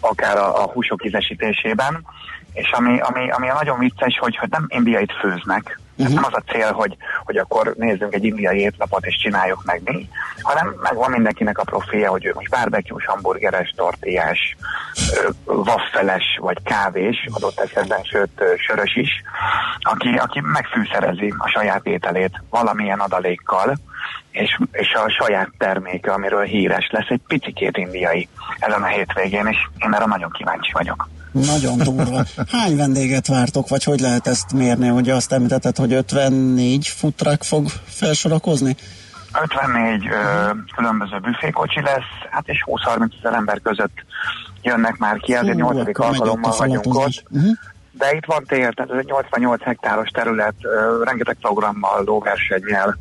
akár 0.01 0.37
a, 0.37 0.63
a 0.63 0.71
húsok 0.71 1.05
ízesítésében, 1.05 2.05
és 2.53 2.71
ami, 2.73 3.01
ami, 3.01 3.31
ami 3.31 3.47
nagyon 3.47 3.79
vicces, 3.79 4.19
hogy, 4.19 4.37
hogy 4.37 4.49
nem 4.51 4.67
indiait 4.69 5.13
főznek, 5.13 5.81
Uh-huh. 6.01 6.15
Nem 6.15 6.25
az 6.25 6.43
a 6.47 6.53
cél, 6.53 6.73
hogy, 6.73 6.97
hogy 7.25 7.37
akkor 7.37 7.75
nézzünk 7.77 8.15
egy 8.15 8.25
indiai 8.25 8.59
étlapot 8.59 9.07
és 9.07 9.17
csináljuk 9.17 9.65
meg 9.65 9.81
mi, 9.85 10.09
hanem 10.43 10.75
megvan 10.83 11.11
mindenkinek 11.11 11.59
a 11.59 11.65
profilja, 11.65 12.11
hogy 12.11 12.27
ő 12.27 12.33
most 12.35 12.51
barbecue 12.51 13.03
hamburgeres, 13.07 13.73
tortillás, 13.77 14.57
waffeles 15.45 16.39
vagy 16.41 16.63
kávés, 16.63 17.29
adott 17.33 17.61
esetben, 17.61 18.03
sőt 18.03 18.43
sörös 18.67 18.97
is, 18.97 19.23
aki, 19.79 20.09
aki 20.09 20.41
megfűszerezi 20.41 21.35
a 21.39 21.49
saját 21.49 21.87
ételét 21.87 22.43
valamilyen 22.51 23.01
adalékkal, 23.01 23.77
és, 24.31 24.59
és 24.73 24.93
a 24.93 25.25
saját 25.25 25.51
terméke, 25.59 26.13
amiről 26.13 26.43
híres 26.43 26.89
lesz, 26.91 27.09
egy 27.09 27.21
picikét 27.27 27.77
indiai 27.77 28.29
ezen 28.59 28.83
a 28.83 28.87
hétvégén, 28.87 29.47
és 29.47 29.57
én 29.79 29.95
erre 29.95 30.07
nagyon 30.07 30.31
kíváncsi 30.31 30.73
vagyok. 30.73 31.09
Nagyon 31.33 31.79
durva. 31.79 32.25
Hány 32.59 32.77
vendéget 32.77 33.27
vártok, 33.27 33.69
vagy 33.69 33.85
hogy 33.85 34.01
lehet 34.01 34.27
ezt 34.27 34.53
mérni? 34.53 34.91
Ugye 34.91 35.15
azt 35.15 35.33
említetted, 35.33 35.77
hogy 35.77 35.93
54 35.93 36.87
futrak 36.87 37.43
fog 37.43 37.69
felsorakozni? 37.85 38.77
54 39.43 40.07
ö, 40.07 40.51
különböző 40.77 41.19
büfékocsi 41.19 41.83
lesz, 41.83 42.31
hát 42.31 42.49
és 42.49 42.65
20-30 42.67 43.11
ezer 43.19 43.35
ember 43.35 43.61
között 43.63 44.05
jönnek 44.63 44.97
már 44.97 45.17
ki, 45.17 45.35
azért 45.35 45.57
8. 45.57 45.99
alkalommal 45.99 46.55
vagyunk 46.59 46.95
ott. 46.95 47.23
Uh-huh. 47.31 47.51
De 48.01 48.13
itt 48.13 48.25
van 48.27 48.45
tér, 48.45 48.75
tehát 48.75 48.91
ez 48.91 48.99
egy 48.99 49.07
88 49.07 49.63
hektáros 49.63 50.09
terület, 50.09 50.55
ö, 50.63 51.03
rengeteg 51.05 51.37
programmal, 51.41 52.03
lóversennyel, 52.05 52.97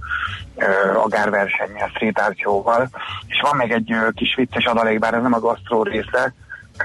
agárversennyel, 1.04 1.88
street 1.88 2.20
art 2.20 2.90
és 3.28 3.40
van 3.42 3.56
még 3.56 3.72
egy 3.72 3.92
ö, 3.92 4.10
kis 4.16 4.36
vicces 4.36 4.66
adalék, 4.66 5.00
bár 5.00 5.14
ez 5.14 5.22
nem 5.22 5.34
a 5.34 5.40
gasztró 5.40 5.84
része, 5.84 6.34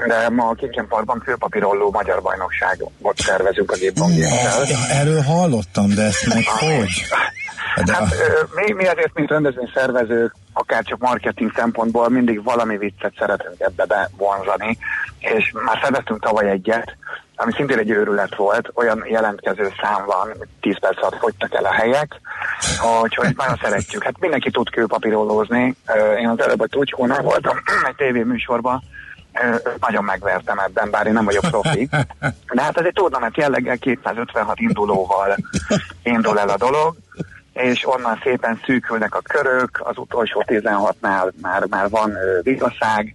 de 0.07 0.29
ma 0.29 0.49
a 0.49 0.55
Kincsen 0.55 0.87
Parkban 0.89 1.19
kőpapírolló 1.19 1.91
magyar 1.91 2.23
bajnokságot 2.23 3.17
szervezünk 3.17 3.71
a 3.71 3.77
gépbangéssel. 3.77 4.63
Erről 4.91 5.21
hallottam, 5.21 5.95
de 5.95 6.03
ezt 6.03 6.35
meg 6.35 6.45
hogy? 6.47 7.05
De... 7.85 7.93
Hát, 7.93 8.15
mi, 8.55 8.73
mi 8.73 8.87
azért, 8.87 9.15
mint 9.15 9.31
rendezvényszervezők, 9.31 10.35
akár 10.53 10.83
csak 10.83 10.99
marketing 10.99 11.53
szempontból 11.57 12.09
mindig 12.09 12.43
valami 12.43 12.79
viccet 12.79 13.15
szeretünk 13.19 13.57
ebbe 13.59 13.85
bevonzani, 13.85 14.79
és 15.19 15.53
már 15.65 15.79
szerveztünk 15.83 16.23
tavaly 16.23 16.51
egyet, 16.51 16.97
ami 17.37 17.53
szintén 17.53 17.79
egy 17.79 17.91
őrület 17.91 18.37
volt, 18.37 18.71
olyan 18.75 19.05
jelentkező 19.07 19.73
szám 19.83 20.05
van, 20.07 20.33
10 20.61 20.79
perc 20.79 21.03
alatt 21.03 21.19
fogytak 21.19 21.55
el 21.55 21.65
a 21.65 21.73
helyek, 21.73 22.21
úgyhogy 23.03 23.37
nagyon 23.37 23.57
szeretjük. 23.63 24.03
Hát 24.03 24.21
mindenki 24.21 24.51
tud 24.51 24.71
kőpapírolózni. 24.71 25.77
Én 26.19 26.29
az 26.29 26.41
előbb 26.41 26.61
a 26.61 26.67
Tucskónál 26.67 27.23
voltam 27.23 27.57
egy 27.89 27.95
tévéműsorban, 27.97 28.83
nagyon 29.81 30.05
megvertem 30.05 30.59
ebben, 30.59 30.91
bár 30.91 31.07
én 31.07 31.13
nem 31.13 31.25
vagyok 31.25 31.45
profi. 31.51 31.89
De 32.55 32.63
hát 32.63 32.79
ez 32.79 32.85
egy 32.85 32.93
tornament 32.93 33.37
jelleggel 33.37 33.77
256 33.77 34.61
indulóval 34.61 35.37
indul 36.03 36.39
el 36.39 36.49
a 36.49 36.57
dolog, 36.57 36.97
és 37.53 37.87
onnan 37.89 38.21
szépen 38.23 38.61
szűkülnek 38.65 39.15
a 39.15 39.21
körök, 39.21 39.81
az 39.85 39.99
utolsó 39.99 40.45
16-nál 40.47 41.33
már, 41.41 41.65
már 41.71 41.89
van 41.89 42.13
vigaszág, 42.43 43.15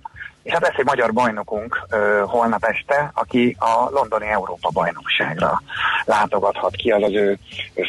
és 0.49 0.55
hát 0.55 0.63
lesz 0.63 0.77
egy 0.77 0.85
magyar 0.85 1.13
bajnokunk 1.13 1.79
ö, 1.89 2.23
holnap 2.25 2.63
este, 2.63 3.11
aki 3.13 3.55
a 3.59 3.89
londoni 3.89 4.27
Európa 4.27 4.69
bajnokságra 4.69 5.61
látogathat 6.05 6.75
ki, 6.75 6.89
az 6.89 7.03
az 7.03 7.13
ő 7.13 7.37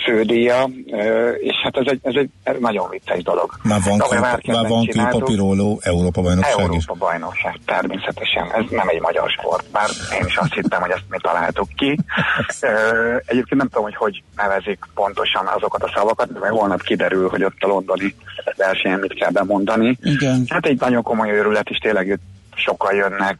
fődíja, 0.05 0.69
ö, 0.91 1.31
és 1.31 1.55
hát 1.63 1.77
ez 1.77 1.87
egy, 1.87 2.01
ez 2.03 2.15
egy 2.15 2.61
nagyon 2.61 2.89
vicces 2.89 3.23
dolog. 3.23 3.51
Már 3.63 3.81
van, 3.85 3.99
kép, 3.99 4.55
már 4.55 4.69
van 4.69 4.85
képapiróló 4.85 5.81
Európa 5.83 6.21
bajnokság 6.23 6.59
Európa 6.59 6.77
is? 6.77 6.99
bajnokság, 6.99 7.59
természetesen. 7.65 8.53
Ez 8.53 8.65
nem 8.71 8.89
egy 8.89 9.01
magyar 9.01 9.31
sport, 9.31 9.71
bár 9.73 9.89
én 10.21 10.27
is 10.27 10.37
azt 10.37 10.55
hittem, 10.55 10.81
hogy 10.81 10.91
ezt 10.91 11.05
mi 11.09 11.19
találtuk 11.23 11.69
ki. 11.77 11.99
Ö, 12.61 13.17
egyébként 13.27 13.61
nem 13.61 13.69
tudom, 13.69 13.83
hogy 13.83 13.97
hogy 13.97 14.23
nevezik 14.37 14.79
pontosan 14.95 15.47
azokat 15.47 15.83
a 15.83 15.93
szavakat, 15.95 16.41
mert 16.41 16.55
holnap 16.55 16.83
kiderül, 16.83 17.29
hogy 17.29 17.45
ott 17.45 17.61
a 17.61 17.67
londoni 17.67 18.15
versenyen 18.57 18.99
mit 18.99 19.15
kell 19.15 19.31
bemondani. 19.31 19.99
Igen. 20.03 20.45
Hát 20.49 20.67
egy 20.67 20.81
nagyon 20.81 21.03
komoly 21.03 21.31
őrület 21.31 21.71
is 21.71 21.79
tényleg 21.79 22.21
sokan 22.61 22.95
jönnek, 22.95 23.39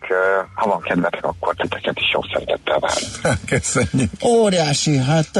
ha 0.55 0.69
van 0.69 0.81
kedvetek, 0.81 1.25
akkor 1.25 1.55
titeket 1.55 1.99
is 1.99 2.09
sok 2.13 2.25
szeretettel 2.33 2.79
várunk. 2.79 3.41
Köszönjük. 3.53 4.11
Óriási, 4.25 4.97
hát 4.97 5.31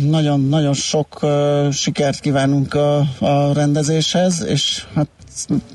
nagyon-nagyon 0.00 0.74
sok 0.74 1.20
sikert 1.72 2.20
kívánunk 2.20 2.74
a, 2.74 2.98
a 3.18 3.52
rendezéshez, 3.54 4.44
és 4.44 4.84
hát 4.94 5.08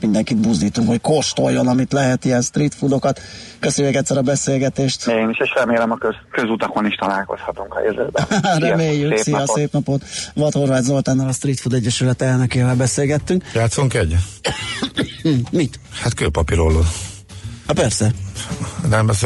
mindenkit 0.02 0.38
buzdítunk, 0.38 0.88
hogy 0.88 1.02
kóstoljon, 1.02 1.68
amit 1.68 1.94
lehet 1.94 2.26
ilyen 2.26 2.42
street 2.42 2.76
foodokat. 2.76 3.22
Köszönjük 3.60 3.96
egyszer 3.96 4.18
a 4.18 4.22
beszélgetést. 4.22 5.08
Én 5.08 5.30
is, 5.30 5.40
és 5.40 5.52
remélem 5.56 5.92
a 5.92 5.98
köz, 5.98 6.16
közutakon 6.32 6.86
is 6.86 6.96
találkozhatunk 6.96 7.74
a 7.74 7.82
jövőben. 7.82 8.26
Reméljük, 8.70 9.16
szép 9.16 9.24
szia, 9.24 9.38
napot. 9.38 9.56
szép 9.56 9.72
napot. 9.72 10.04
Vat 10.34 10.54
Horváth 10.54 10.84
Zoltánnal 10.84 11.28
a 11.28 11.32
Street 11.32 11.60
Food 11.60 11.74
Egyesület 11.74 12.22
elnökével 12.22 12.76
beszélgettünk. 12.76 13.44
Játszunk 13.54 13.94
egy? 13.94 14.16
Mit? 15.52 15.80
Hát 16.02 16.14
kőpapírolló. 16.14 16.82
Ha 17.68 17.74
persze. 17.74 18.14
Nem, 18.90 19.10
ez 19.10 19.20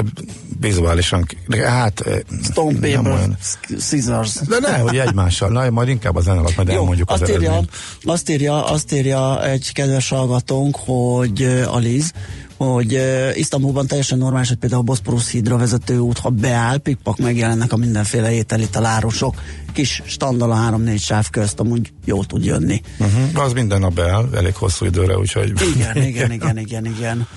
vizuálisan, 0.59 1.27
hát... 1.63 2.03
Stone 2.43 2.73
paper, 2.73 3.13
olyan... 3.13 3.37
scissors. 3.79 4.33
De 4.33 4.59
ne, 4.59 4.77
hogy 4.77 4.97
egymással, 4.97 5.49
na, 5.49 5.69
majd 5.69 5.87
inkább 5.87 6.15
az 6.15 6.27
alatt 6.27 6.55
majd 6.55 6.67
Jó, 6.67 6.75
elmondjuk 6.75 7.09
azt 7.09 7.21
az 7.21 7.29
írja, 7.29 7.61
azt 8.03 8.29
írja, 8.29 8.65
azt 8.65 8.93
írja 8.93 9.45
egy 9.45 9.71
kedves 9.73 10.09
hallgatónk, 10.09 10.75
hogy 10.75 11.41
uh, 11.41 11.75
Aliz, 11.75 12.11
hogy 12.57 12.93
uh, 12.93 13.37
Isztambulban 13.37 13.87
teljesen 13.87 14.17
normális, 14.17 14.47
hogy 14.47 14.57
például 14.57 14.81
a 14.81 14.85
Boszporusz 14.85 15.29
hídra 15.29 15.57
vezető 15.57 15.97
út, 15.97 16.17
ha 16.17 16.29
beáll, 16.29 16.77
pikpak 16.77 17.17
megjelennek 17.17 17.73
a 17.73 17.77
mindenféle 17.77 18.31
ételi 18.31 18.69
talárosok, 18.69 19.41
kis 19.73 20.01
standal 20.05 20.51
a 20.51 20.55
három-négy 20.55 21.01
sáv 21.01 21.29
közt, 21.29 21.59
amúgy 21.59 21.91
jól 22.05 22.25
tud 22.25 22.45
jönni. 22.45 22.81
Uh-huh. 22.99 23.43
Az 23.43 23.53
minden 23.53 23.79
nap 23.79 23.93
beáll, 23.93 24.29
elég 24.35 24.55
hosszú 24.55 24.85
időre, 24.85 25.17
úgyhogy... 25.17 25.53
Igen, 25.75 26.03
igen, 26.03 26.31
igen, 26.37 26.57
igen, 26.57 26.85
igen. 26.85 27.27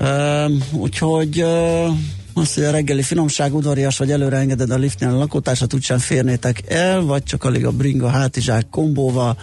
Uh, 0.00 0.80
úgyhogy 0.80 1.42
uh, 1.42 1.96
azt, 2.34 2.54
hogy 2.54 2.64
a 2.64 2.70
reggeli 2.70 3.02
finomság 3.02 3.54
udvarias, 3.54 3.98
vagy 3.98 4.10
előre 4.10 4.36
engeded 4.36 4.70
a 4.70 4.76
liftnél 4.76 5.08
a 5.08 5.18
lakótársat, 5.18 5.74
úgysem 5.74 5.98
férnétek 5.98 6.62
el, 6.68 7.02
vagy 7.02 7.22
csak 7.22 7.44
alig 7.44 7.66
a 7.66 7.70
bringa 7.70 8.08
hátizsák 8.08 8.66
kombóval, 8.70 9.38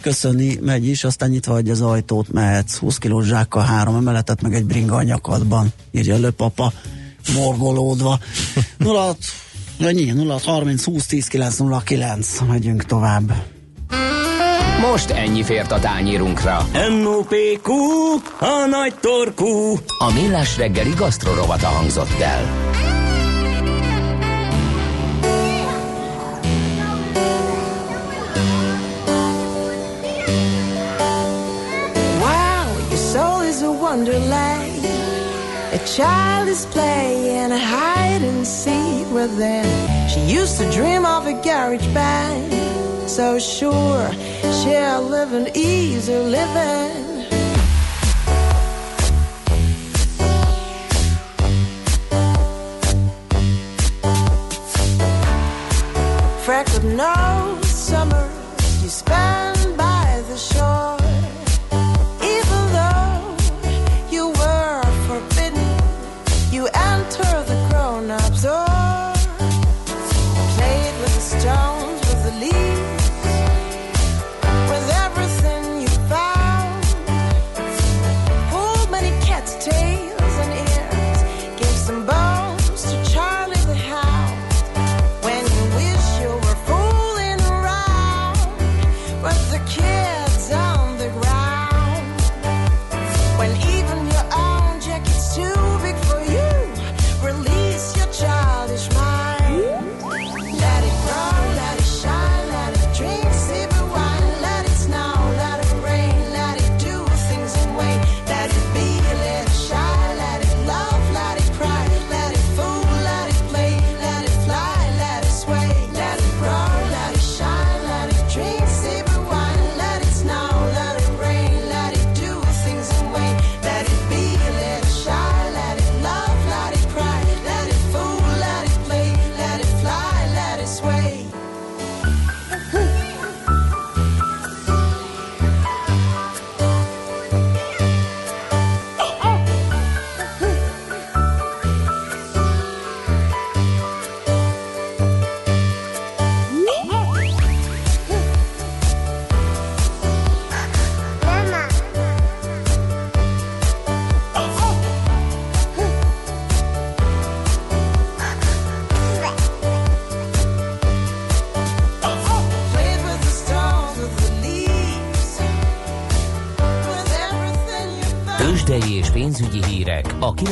köszöni, 0.00 0.58
megy 0.60 0.86
is, 0.86 1.04
aztán 1.04 1.30
nyitva 1.30 1.52
hagyja 1.52 1.72
az 1.72 1.80
ajtót, 1.80 2.32
mehetsz 2.32 2.76
20 2.76 2.98
kilós 2.98 3.26
zsákkal 3.26 3.62
három 3.62 3.94
emeletet, 3.94 4.42
meg 4.42 4.54
egy 4.54 4.64
bringa 4.64 4.96
a 4.96 5.02
nyakadban, 5.02 5.72
írja 5.90 6.16
löpapa, 6.16 6.72
morgolódva. 7.34 8.18
06, 8.84 9.16
ennyi, 9.78 10.08
06 10.26 10.42
30 10.42 10.84
20 10.84 11.06
10 11.06 11.26
9 11.26 11.58
09, 11.84 12.40
megyünk 12.48 12.84
tovább. 12.84 13.32
Most 14.90 15.10
ennyi 15.10 15.42
fért 15.42 15.72
a 15.72 15.78
tányírunkra. 15.78 16.66
NOPQ, 17.02 17.70
a 18.38 18.66
nagy 18.70 18.94
torkú. 19.00 19.76
A 19.98 20.12
millás 20.14 20.56
reggeli 20.56 20.90
gasztrorovata 20.96 21.66
hangzott 21.66 22.20
el. 22.20 22.44
Wow, 32.18 32.88
your 32.90 33.00
soul 33.12 33.44
is 33.44 33.62
a 33.62 33.70
wonderland. 33.70 34.84
A 35.72 35.78
child 35.84 36.48
is 36.48 36.64
playing 36.72 37.52
a 37.52 37.58
hide 37.58 38.26
and 38.26 38.46
seek 38.46 39.14
within. 39.14 39.64
She 40.08 40.40
used 40.40 40.56
to 40.56 40.68
dream 40.70 41.04
of 41.04 41.26
a 41.26 41.32
garage 41.42 41.86
band. 41.92 42.52
So 43.06 43.38
sure 43.38 44.10
She'll 44.62 45.02
live 45.02 45.32
an 45.32 45.48
easy 45.56 46.16
living. 46.16 47.24
Freckled 56.44 56.84
nose, 56.84 57.21
summer 57.21 57.21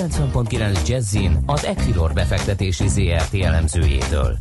90.9 0.01 0.89
Jazzin 0.89 1.39
az 1.47 1.65
Equilor 1.65 2.13
befektetési 2.13 2.89
ZRT 2.89 3.35
elemzőjétől. 3.35 4.37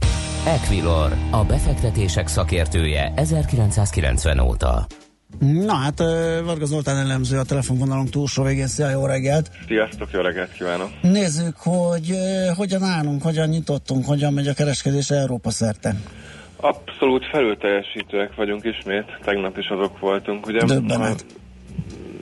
Equilor, 0.46 1.12
a 1.32 1.44
befektetések 1.44 2.28
szakértője 2.28 3.13
1990 3.16 4.39
óta. 4.39 4.86
Na 5.39 5.74
hát 5.74 6.00
Varga 6.46 6.66
Zoltán 6.66 6.98
elemző 6.98 7.38
a 7.38 7.44
telefonvonalunk 7.44 8.10
túlsó 8.10 8.44
végén. 8.44 8.68
Szia, 8.68 8.89
jó 8.89 9.06
reggelt! 9.06 9.51
Sziasztok, 9.68 10.12
jó 10.12 10.22
reggelt 10.22 10.51
kívánok! 10.51 10.89
Nézzük, 11.01 11.56
hogy 11.58 12.12
hogyan 12.56 12.84
állunk, 12.84 13.22
hogyan 13.22 13.50
nyitottunk, 13.50 14.06
hogyan 14.06 14.34
megy 14.34 14.48
a 14.48 14.54
kereskedés 14.54 15.10
Európa 15.10 15.50
szerte. 15.50 15.96
Abszolút 16.56 17.25
felülteljesítőek 17.25 18.36
vagyunk 18.36 18.63
ismét, 18.63 19.06
tegnap 19.24 19.58
is 19.58 19.68
azok 19.68 20.00
voltunk, 20.00 20.46
ugye? 20.46 20.66
Döbbenet 20.66 21.25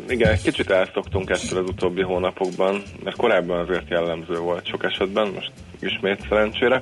igen, 0.07 0.37
kicsit 0.43 0.69
elszoktunk 0.69 1.29
ettől 1.29 1.63
az 1.63 1.69
utóbbi 1.69 2.01
hónapokban, 2.01 2.81
mert 3.03 3.15
korábban 3.15 3.59
azért 3.59 3.89
jellemző 3.89 4.37
volt 4.37 4.67
sok 4.67 4.83
esetben, 4.83 5.27
most 5.27 5.51
ismét 5.79 6.25
szerencsére. 6.29 6.81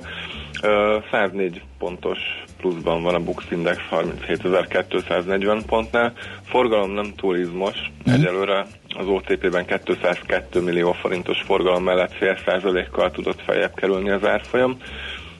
Uh, 0.62 1.04
104 1.10 1.62
pontos 1.78 2.18
pluszban 2.56 3.02
van 3.02 3.14
a 3.14 3.20
Bux 3.20 3.44
Index 3.50 3.78
37.240 3.90 5.62
pontnál. 5.66 6.12
Forgalom 6.42 6.90
nem 6.90 7.12
túl 7.16 7.36
izmos, 7.36 7.76
mm. 8.10 8.12
egyelőre 8.12 8.66
az 8.98 9.06
OTP-ben 9.06 9.66
202 9.66 10.60
millió 10.60 10.92
forintos 10.92 11.42
forgalom 11.42 11.82
mellett 11.82 12.12
fél 12.12 12.38
százalékkal 12.46 13.10
tudott 13.10 13.42
feljebb 13.42 13.74
kerülni 13.74 14.10
az 14.10 14.24
árfolyam. 14.24 14.76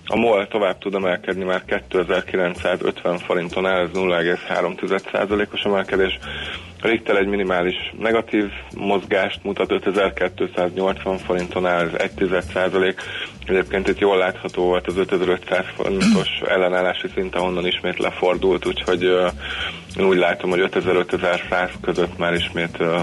A 0.08 0.16
MOL 0.16 0.48
tovább 0.48 0.78
tud 0.78 0.94
emelkedni 0.94 1.44
már 1.44 1.64
2950 1.64 3.18
forinton 3.18 3.66
áll, 3.66 3.80
ez 3.80 3.90
0,3%-os 3.94 5.60
emelkedés. 5.60 6.18
A 6.80 6.86
Richter 6.86 7.16
egy 7.16 7.26
minimális 7.26 7.94
negatív 7.98 8.44
mozgást 8.76 9.44
mutat 9.44 9.72
5280 9.72 11.18
forinton 11.18 11.66
áll, 11.66 11.90
ez 11.96 12.10
1 12.18 12.94
Egyébként 13.46 13.88
itt 13.88 13.98
jól 13.98 14.16
látható 14.16 14.64
volt 14.64 14.86
az 14.86 14.96
5500 14.96 15.64
forintos 15.76 16.28
ellenállási 16.48 17.08
szint, 17.14 17.34
ahonnan 17.34 17.66
ismét 17.66 17.98
lefordult, 17.98 18.66
úgyhogy 18.66 19.04
uh, 19.04 19.30
én 19.98 20.04
úgy 20.04 20.18
látom, 20.18 20.50
hogy 20.50 20.68
5000-5100 20.72 21.70
között 21.82 22.18
már 22.18 22.34
ismét 22.34 22.76
uh, 22.80 23.00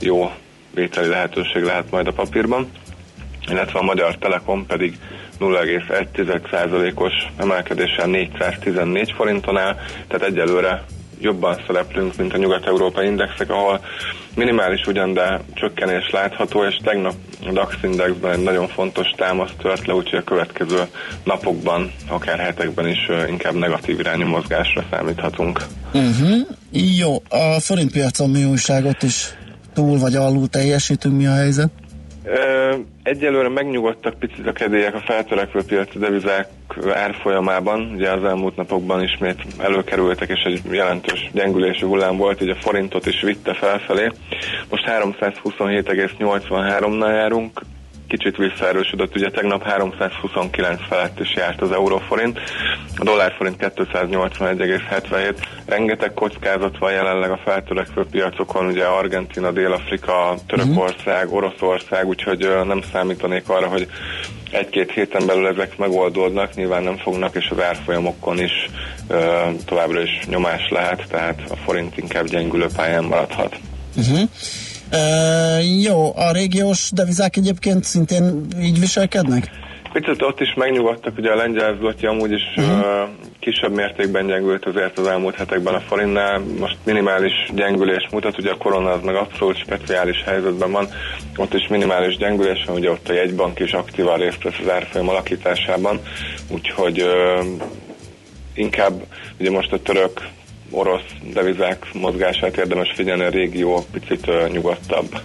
jó 0.00 0.30
vételi 0.74 1.08
lehetőség 1.08 1.62
lehet 1.62 1.90
majd 1.90 2.06
a 2.06 2.12
papírban. 2.12 2.70
Illetve 3.48 3.78
a 3.78 3.82
Magyar 3.82 4.16
Telekom 4.16 4.66
pedig 4.66 4.98
0,1%-os 5.40 7.12
emelkedéssel 7.36 8.06
414 8.06 9.12
forinton 9.12 9.56
áll, 9.56 9.76
tehát 10.08 10.26
egyelőre 10.26 10.84
jobban 11.20 11.62
szereplünk, 11.66 12.16
mint 12.16 12.32
a 12.32 12.36
nyugat-európai 12.36 13.06
indexek, 13.06 13.50
ahol 13.50 13.80
minimális 14.34 14.86
ugyan, 14.86 15.12
de 15.12 15.40
csökkenés 15.54 16.10
látható, 16.10 16.64
és 16.64 16.76
tegnap 16.82 17.14
a 17.46 17.52
DAX 17.52 17.74
indexben 17.82 18.32
egy 18.32 18.42
nagyon 18.42 18.68
fontos 18.68 19.10
támaszt 19.16 19.56
tört 19.56 19.86
le, 19.86 19.94
úgyhogy 19.94 20.18
a 20.18 20.24
következő 20.24 20.82
napokban, 21.24 21.92
akár 22.08 22.38
hetekben 22.38 22.88
is 22.88 23.08
inkább 23.28 23.54
negatív 23.54 23.98
irányú 23.98 24.26
mozgásra 24.26 24.84
számíthatunk. 24.90 25.60
Uh-huh. 25.92 26.38
Jó, 26.72 27.14
a 27.28 27.60
forintpiacon 27.60 28.30
mi 28.30 28.44
újságot 28.44 29.02
is 29.02 29.34
túl 29.74 29.98
vagy 29.98 30.14
alul 30.14 30.48
teljesítünk, 30.48 31.16
mi 31.16 31.26
a 31.26 31.34
helyzet? 31.34 31.70
Egyelőre 33.02 33.48
megnyugodtak 33.48 34.18
picit 34.18 34.46
a 34.46 34.52
kedélyek 34.52 34.94
a 34.94 35.02
feltörekvő 35.06 35.60
piaci 35.66 35.98
devizák 35.98 36.48
árfolyamában. 36.92 37.92
Ugye 37.94 38.10
az 38.10 38.24
elmúlt 38.24 38.56
napokban 38.56 39.02
ismét 39.02 39.42
előkerültek, 39.58 40.28
és 40.28 40.42
egy 40.44 40.60
jelentős 40.70 41.30
gyengülési 41.32 41.84
hullám 41.84 42.16
volt, 42.16 42.42
így 42.42 42.48
a 42.48 42.54
forintot 42.54 43.06
is 43.06 43.20
vitte 43.20 43.54
felfelé. 43.54 44.10
Most 44.68 44.84
327,83-nál 44.86 47.14
járunk, 47.14 47.60
kicsit 48.10 48.36
visszaerősödött, 48.36 49.16
ugye 49.16 49.30
tegnap 49.30 49.62
329 49.62 50.80
felett 50.88 51.20
is 51.20 51.34
járt 51.34 51.60
az 51.60 51.72
euróforint, 51.72 52.40
a 52.96 53.04
dollárforint 53.04 53.72
281,77, 53.76 55.34
rengeteg 55.66 56.12
kockázat 56.14 56.78
van 56.78 56.92
jelenleg 56.92 57.30
a 57.30 57.40
feltörekvő 57.44 58.04
piacokon, 58.10 58.66
ugye 58.66 58.84
Argentina, 58.84 59.50
Dél-Afrika, 59.50 60.34
Törökország, 60.46 61.26
mhm. 61.26 61.34
Oroszország, 61.34 62.06
úgyhogy 62.06 62.48
nem 62.66 62.82
számítanék 62.92 63.48
arra, 63.48 63.66
hogy 63.66 63.88
egy-két 64.50 64.92
héten 64.92 65.26
belül 65.26 65.46
ezek 65.46 65.78
megoldódnak, 65.78 66.54
nyilván 66.54 66.82
nem 66.82 66.96
fognak, 66.96 67.34
és 67.34 67.48
az 67.50 67.60
árfolyamokon 67.60 68.40
is 68.40 68.70
továbbra 69.64 70.02
is 70.02 70.20
nyomás 70.26 70.68
lehet, 70.70 71.04
tehát 71.08 71.40
a 71.50 71.56
forint 71.56 71.96
inkább 71.96 72.26
gyengülő 72.26 72.66
pályán 72.76 73.04
maradhat. 73.04 73.56
Uh-huh. 73.96 74.28
Jó, 75.82 76.16
a 76.16 76.32
régiós 76.32 76.90
devizák 76.92 77.36
egyébként 77.36 77.84
szintén 77.84 78.46
így 78.62 78.80
viselkednek? 78.80 79.50
Picit 79.92 80.22
ott 80.22 80.40
is 80.40 80.54
megnyugodtak, 80.56 81.18
ugye 81.18 81.30
a 81.30 81.36
lengyel 81.36 81.76
zloty 81.78 82.06
amúgy 82.06 82.32
is 82.32 82.42
uh-huh. 82.56 82.78
uh, 82.78 83.08
kisebb 83.40 83.74
mértékben 83.74 84.26
gyengült 84.26 84.66
azért 84.66 84.98
az 84.98 85.06
elmúlt 85.06 85.34
hetekben 85.34 85.74
a 85.74 85.80
forintnál. 85.80 86.38
Most 86.58 86.76
minimális 86.84 87.32
gyengülés 87.54 88.08
mutat, 88.10 88.38
ugye 88.38 88.50
a 88.50 88.56
korona 88.56 88.90
az 88.90 89.02
meg 89.02 89.14
abszolút 89.14 89.56
speciális 89.56 90.22
helyzetben 90.24 90.72
van. 90.72 90.88
Ott 91.36 91.54
is 91.54 91.68
minimális 91.68 92.16
gyengülés 92.16 92.64
van, 92.66 92.76
ugye 92.76 92.90
ott 92.90 93.08
a 93.08 93.12
jegybank 93.12 93.58
is 93.58 93.72
aktívan 93.72 94.18
részt 94.18 94.42
vesz 94.42 94.58
az 94.62 94.68
árfolyam 94.68 95.08
alakításában, 95.08 96.00
úgyhogy 96.48 97.02
uh, 97.02 97.46
inkább 98.54 99.02
ugye 99.38 99.50
most 99.50 99.72
a 99.72 99.82
török 99.82 100.20
orosz 100.70 101.14
devizák 101.32 101.92
mozgását 101.92 102.56
érdemes 102.56 102.92
figyelni, 102.94 103.24
a 103.24 103.28
régió 103.28 103.84
picit 103.92 104.50
nyugodtabb. 104.52 105.20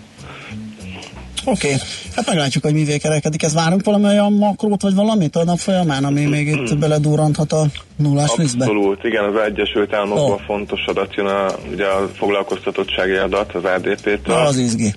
Oké, 1.46 1.68
okay. 1.68 1.78
hát 2.16 2.26
meglátjuk, 2.28 2.64
hogy 2.64 2.74
mivé 2.74 2.98
kerekedik. 2.98 3.44
Ez 3.44 3.54
várunk 3.54 3.84
valami 3.84 4.06
olyan 4.06 4.34
makrót, 4.34 4.82
vagy 4.82 4.96
valamit 4.96 5.36
a 5.36 5.44
nap 5.44 5.58
folyamán, 5.58 6.04
ami 6.04 6.26
még 6.26 6.48
itt 6.48 6.70
hmm. 6.70 6.80
beledurranthat 6.80 7.52
a 7.52 7.66
nullás 7.96 8.36
vízbe? 8.38 8.66
Abszolút, 8.66 9.04
igen, 9.04 9.24
az 9.24 9.42
Egyesült 9.42 9.94
Államokban 9.94 10.32
oh. 10.32 10.42
fontos 10.46 10.86
adat 10.86 11.16
jön, 11.16 11.26
a, 11.26 11.48
ugye 11.72 11.86
a 11.86 12.10
foglalkoztatottsági 12.14 13.16
adat 13.16 13.54
az 13.54 13.64
ADP-től. 13.64 14.36
Az 14.36 14.58
izgi. 14.58 14.94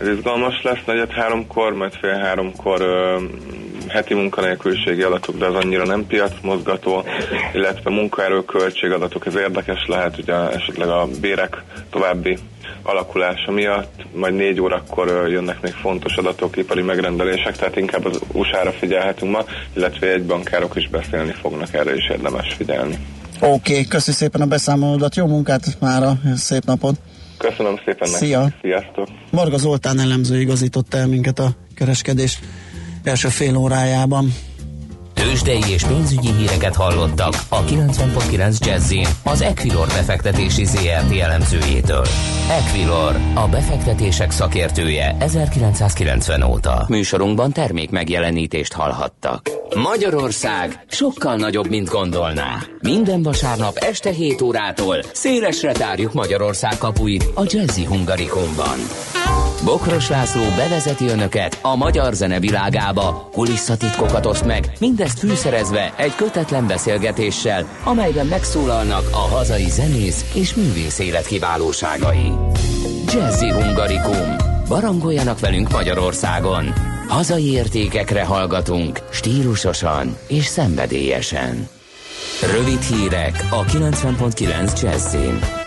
Ez 0.00 0.08
izgalmas 0.08 0.62
lesz, 0.62 0.84
negyed 0.86 1.10
háromkor, 1.10 1.72
majd 1.72 1.92
fél 2.00 2.18
háromkor 2.18 2.80
ö, 2.80 3.18
heti 3.88 4.14
munkanélküliségi 4.14 5.02
adatok, 5.02 5.38
de 5.38 5.46
az 5.46 5.54
annyira 5.54 5.84
nem 5.84 6.06
piacmozgató, 6.06 7.04
illetve 7.52 7.90
munkaerő 7.90 8.44
költségadatok, 8.44 9.26
ez 9.26 9.34
érdekes 9.34 9.86
lehet, 9.86 10.18
ugye 10.18 10.34
esetleg 10.34 10.88
a 10.88 11.08
bérek 11.20 11.62
további 11.90 12.38
alakulása 12.86 13.50
miatt, 13.50 14.06
majd 14.14 14.34
négy 14.34 14.60
órakor 14.60 15.28
jönnek 15.28 15.60
még 15.60 15.72
fontos 15.72 16.16
adatok, 16.16 16.56
ipari 16.56 16.82
megrendelések, 16.82 17.56
tehát 17.56 17.76
inkább 17.76 18.04
az 18.04 18.20
USA-ra 18.32 18.72
figyelhetünk 18.72 19.32
ma, 19.32 19.44
illetve 19.76 20.12
egy 20.12 20.24
bankárok 20.24 20.76
is 20.76 20.88
beszélni 20.88 21.32
fognak, 21.32 21.74
erre 21.74 21.94
is 21.94 22.08
érdemes 22.08 22.54
figyelni. 22.54 22.98
Oké, 23.40 23.72
okay, 23.72 23.86
köszi 23.86 24.12
szépen 24.12 24.40
a 24.40 24.46
beszámolódat, 24.46 25.16
jó 25.16 25.26
munkát 25.26 25.76
mára, 25.80 26.12
szép 26.34 26.64
napot! 26.64 26.94
Köszönöm 27.38 27.80
szépen 27.84 28.08
Szia. 28.08 28.40
nektek, 28.40 28.60
sziasztok! 28.60 29.08
Marga 29.30 29.56
Zoltán 29.56 30.00
elemző 30.00 30.40
igazított 30.40 30.94
el 30.94 31.06
minket 31.06 31.38
a 31.38 31.50
kereskedés 31.74 32.38
első 33.04 33.28
fél 33.28 33.56
órájában. 33.56 34.32
Tőzsdei 35.16 35.72
és 35.72 35.84
pénzügyi 35.84 36.32
híreket 36.32 36.74
hallottak 36.74 37.34
a 37.48 37.64
90.9 37.64 38.58
jazz 38.58 38.94
az 39.24 39.40
Equilor 39.40 39.86
befektetési 39.86 40.64
ZRT 40.64 41.18
elemzőjétől. 41.20 42.06
Equilor, 42.50 43.16
a 43.34 43.48
befektetések 43.48 44.30
szakértője 44.30 45.16
1990 45.18 46.42
óta. 46.42 46.84
Műsorunkban 46.88 47.52
termék 47.52 47.90
megjelenítést 47.90 48.72
hallhattak. 48.72 49.50
Magyarország 49.74 50.84
sokkal 50.88 51.36
nagyobb, 51.36 51.68
mint 51.68 51.88
gondolná. 51.88 52.58
Minden 52.80 53.22
vasárnap 53.22 53.76
este 53.76 54.10
7 54.10 54.42
órától 54.42 55.02
szélesre 55.12 55.72
tárjuk 55.72 56.12
Magyarország 56.12 56.78
kapuit 56.78 57.24
a 57.34 57.42
Jazzy 57.44 57.84
Hungarikumban. 57.84 58.78
Bokros 59.64 60.08
László 60.08 60.42
bevezeti 60.56 61.08
önöket 61.08 61.58
a 61.62 61.76
magyar 61.76 62.14
zene 62.14 62.40
világába, 62.40 63.28
kulisszatitkokat 63.32 64.26
oszt 64.26 64.44
meg, 64.44 64.72
mindezt 64.80 65.18
fűszerezve 65.18 65.92
egy 65.96 66.14
kötetlen 66.14 66.66
beszélgetéssel, 66.66 67.68
amelyben 67.84 68.26
megszólalnak 68.26 69.08
a 69.12 69.34
hazai 69.34 69.70
zenész 69.70 70.24
és 70.34 70.54
művész 70.54 70.98
élet 70.98 71.26
kiválóságai. 71.26 72.32
Jazzy 73.12 73.50
Hungarikum. 73.50 74.36
Barangoljanak 74.68 75.40
velünk 75.40 75.70
Magyarországon. 75.70 76.72
Hazai 77.08 77.50
értékekre 77.50 78.24
hallgatunk, 78.24 79.00
stílusosan 79.10 80.16
és 80.28 80.44
szenvedélyesen. 80.44 81.68
Rövid 82.52 82.82
hírek 82.82 83.44
a 83.50 83.64
90.9 83.64 84.82
Jazzin. 84.82 85.65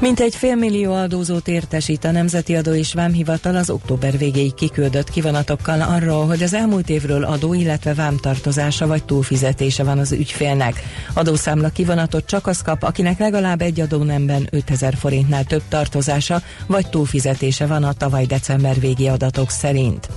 Mintegy 0.00 0.34
félmillió 0.36 0.92
adózót 0.92 1.48
értesít 1.48 2.04
a 2.04 2.10
Nemzeti 2.10 2.56
Adó 2.56 2.72
és 2.74 2.94
Vámhivatal 2.94 3.56
az 3.56 3.70
október 3.70 4.18
végéig 4.18 4.54
kiküldött 4.54 5.10
kivonatokkal 5.10 5.80
arról, 5.80 6.26
hogy 6.26 6.42
az 6.42 6.54
elmúlt 6.54 6.88
évről 6.88 7.24
adó, 7.24 7.54
illetve 7.54 7.94
vámtartozása 7.94 8.86
vagy 8.86 9.04
túlfizetése 9.04 9.84
van 9.84 9.98
az 9.98 10.12
ügyfélnek. 10.12 10.82
Adószámla 11.14 11.68
kivonatot 11.68 12.26
csak 12.26 12.46
az 12.46 12.62
kap, 12.62 12.82
akinek 12.82 13.18
legalább 13.18 13.60
egy 13.60 13.80
adónemben 13.80 14.48
5000 14.50 14.94
forintnál 14.94 15.44
több 15.44 15.62
tartozása 15.68 16.42
vagy 16.66 16.88
túlfizetése 16.88 17.66
van 17.66 17.84
a 17.84 17.92
tavaly 17.92 18.26
december 18.26 18.80
végi 18.80 19.08
adatok 19.08 19.50
szerint. 19.50 20.08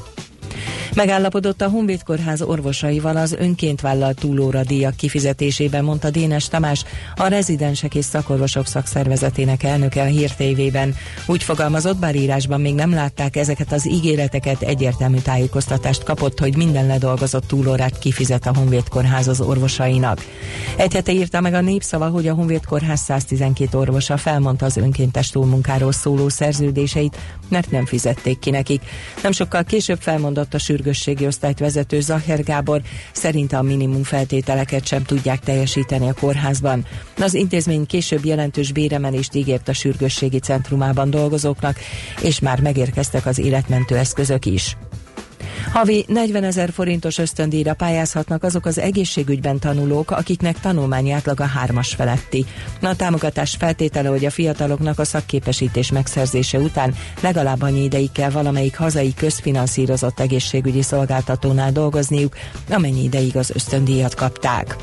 Megállapodott 0.95 1.61
a 1.61 1.69
Honvéd 1.69 2.03
Kórház 2.03 2.41
orvosaival 2.41 3.17
az 3.17 3.33
önként 3.39 3.81
vállalt 3.81 4.19
túlóra 4.19 4.63
díjak 4.63 4.95
kifizetésében, 4.95 5.83
mondta 5.83 6.09
Dénes 6.09 6.47
Tamás, 6.47 6.83
a 7.15 7.27
rezidensek 7.27 7.95
és 7.95 8.05
szakorvosok 8.05 8.67
szakszervezetének 8.67 9.63
elnöke 9.63 10.01
a 10.01 10.05
Hír 10.05 10.29
TV-ben. 10.29 10.95
Úgy 11.25 11.43
fogalmazott, 11.43 11.97
bár 11.97 12.15
írásban 12.15 12.61
még 12.61 12.73
nem 12.73 12.93
látták 12.93 13.35
ezeket 13.35 13.71
az 13.71 13.87
ígéreteket, 13.87 14.61
egyértelmű 14.61 15.17
tájékoztatást 15.17 16.03
kapott, 16.03 16.39
hogy 16.39 16.57
minden 16.57 16.87
ledolgozott 16.87 17.47
túlórát 17.47 17.99
kifizet 17.99 18.47
a 18.47 18.53
Honvéd 18.55 18.87
Kórház 18.89 19.27
az 19.27 19.41
orvosainak. 19.41 20.25
Egy 20.77 20.93
hete 20.93 21.11
írta 21.11 21.41
meg 21.41 21.53
a 21.53 21.61
népszava, 21.61 22.07
hogy 22.07 22.27
a 22.27 22.33
Honvéd 22.33 22.65
Kórház 22.65 22.99
112 22.99 23.77
orvosa 23.77 24.17
felmondta 24.17 24.65
az 24.65 24.77
önkéntes 24.77 25.29
túlmunkáról 25.29 25.91
szóló 25.91 26.29
szerződéseit, 26.29 27.17
mert 27.49 27.71
nem 27.71 27.85
fizették 27.85 28.39
ki 28.39 28.49
nekik. 28.49 28.81
Nem 29.23 29.31
sokkal 29.31 29.63
később 29.63 30.01
felmondott 30.01 30.53
a 30.53 30.57
sürgősségi 30.57 31.25
osztályt 31.25 31.59
vezető 31.59 31.99
Zacher 31.99 32.43
Gábor, 32.43 32.81
szerinte 33.11 33.57
a 33.57 33.61
minimum 33.61 34.03
feltételeket 34.03 34.87
sem 34.87 35.03
tudják 35.03 35.39
teljesíteni 35.39 36.09
a 36.09 36.13
kórházban. 36.13 36.85
Az 37.17 37.33
intézmény 37.33 37.85
később 37.85 38.25
jelentős 38.25 38.71
béremelést 38.71 39.35
ígért 39.35 39.67
a 39.67 39.73
sürgősségi 39.73 40.39
centrumában 40.39 41.09
dolgozóknak, 41.09 41.77
és 42.21 42.39
már 42.39 42.61
megérkeztek 42.61 43.25
az 43.25 43.39
életmentő 43.39 43.97
eszközök 43.97 44.45
is. 44.45 44.77
Havi 45.71 46.05
40 46.07 46.43
ezer 46.43 46.71
forintos 46.71 47.17
ösztöndíjra 47.17 47.73
pályázhatnak 47.73 48.43
azok 48.43 48.65
az 48.65 48.77
egészségügyben 48.77 49.59
tanulók, 49.59 50.11
akiknek 50.11 50.59
tanulmányi 50.59 51.11
átlaga 51.11 51.45
hármas 51.45 51.93
feletti. 51.93 52.45
A 52.81 52.95
támogatás 52.95 53.55
feltétele, 53.59 54.09
hogy 54.09 54.25
a 54.25 54.29
fiataloknak 54.29 54.99
a 54.99 55.05
szakképesítés 55.05 55.91
megszerzése 55.91 56.57
után 56.59 56.95
legalább 57.21 57.61
annyi 57.61 57.83
ideig 57.83 58.11
kell 58.11 58.29
valamelyik 58.29 58.77
hazai 58.77 59.13
közfinanszírozott 59.13 60.19
egészségügyi 60.19 60.81
szolgáltatónál 60.81 61.71
dolgozniuk, 61.71 62.35
amennyi 62.69 63.03
ideig 63.03 63.37
az 63.37 63.51
ösztöndíjat 63.53 64.15
kapták. 64.15 64.75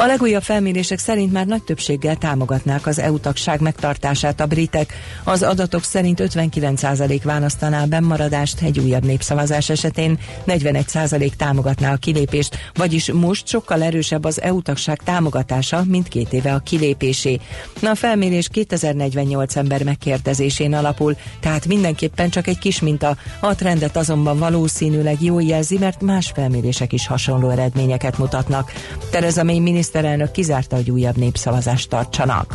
A 0.00 0.06
legújabb 0.06 0.42
felmérések 0.42 0.98
szerint 0.98 1.32
már 1.32 1.46
nagy 1.46 1.62
többséggel 1.62 2.16
támogatnák 2.16 2.86
az 2.86 2.98
EU 2.98 3.18
tagság 3.18 3.60
megtartását 3.60 4.40
a 4.40 4.46
britek. 4.46 4.94
Az 5.24 5.42
adatok 5.42 5.82
szerint 5.84 6.20
59% 6.24 7.20
választaná 7.24 7.82
a 7.82 7.86
bennmaradást 7.86 8.62
egy 8.62 8.78
újabb 8.78 9.04
népszavazás 9.04 9.68
esetén, 9.68 10.18
41% 10.46 11.30
támogatná 11.36 11.92
a 11.92 11.96
kilépést, 11.96 12.56
vagyis 12.74 13.12
most 13.12 13.46
sokkal 13.46 13.82
erősebb 13.82 14.24
az 14.24 14.40
EU 14.40 14.62
tagság 14.62 15.00
támogatása, 15.04 15.84
mint 15.88 16.08
két 16.08 16.32
éve 16.32 16.54
a 16.54 16.58
kilépésé. 16.58 17.40
A 17.82 17.94
felmérés 17.94 18.48
2048 18.48 19.56
ember 19.56 19.84
megkérdezésén 19.84 20.74
alapul, 20.74 21.16
tehát 21.40 21.66
mindenképpen 21.66 22.30
csak 22.30 22.46
egy 22.46 22.58
kis 22.58 22.80
minta. 22.80 23.16
A 23.40 23.54
trendet 23.54 23.96
azonban 23.96 24.38
valószínűleg 24.38 25.22
jól 25.22 25.42
jelzi, 25.42 25.78
mert 25.78 26.02
más 26.02 26.32
felmérések 26.34 26.92
is 26.92 27.06
hasonló 27.06 27.50
eredményeket 27.50 28.18
mutatnak. 28.18 28.72
Tereza 29.10 29.44
May 29.44 29.58
miniszterelnök 29.92 30.30
kizárta, 30.30 30.76
hogy 30.76 30.90
újabb 30.90 31.16
népszavazást 31.16 31.88
tartsanak. 31.88 32.54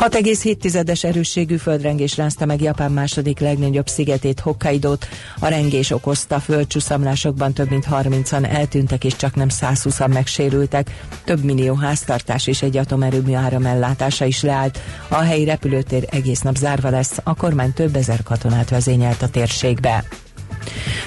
6,7-es 0.00 1.04
erősségű 1.04 1.56
földrengés 1.56 2.16
rázta 2.16 2.44
meg 2.44 2.60
Japán 2.60 2.92
második 2.92 3.38
legnagyobb 3.38 3.86
szigetét, 3.86 4.40
Hokkaidót. 4.40 5.08
A 5.38 5.46
rengés 5.46 5.90
okozta 5.90 6.40
földcsúszamlásokban 6.40 7.52
több 7.52 7.70
mint 7.70 7.86
30-an 7.90 8.52
eltűntek 8.52 9.04
és 9.04 9.16
csak 9.16 9.34
nem 9.34 9.48
120-an 9.50 10.12
megsérültek. 10.12 11.00
Több 11.24 11.44
millió 11.44 11.74
háztartás 11.74 12.46
és 12.46 12.62
egy 12.62 12.76
atomerőmű 12.76 13.34
áramellátása 13.34 14.24
is 14.24 14.42
leállt. 14.42 14.78
A 15.08 15.20
helyi 15.20 15.44
repülőtér 15.44 16.06
egész 16.10 16.40
nap 16.40 16.56
zárva 16.56 16.90
lesz, 16.90 17.18
a 17.24 17.34
kormány 17.34 17.72
több 17.72 17.96
ezer 17.96 18.22
katonát 18.22 18.70
vezényelt 18.70 19.22
a 19.22 19.28
térségbe. 19.28 20.04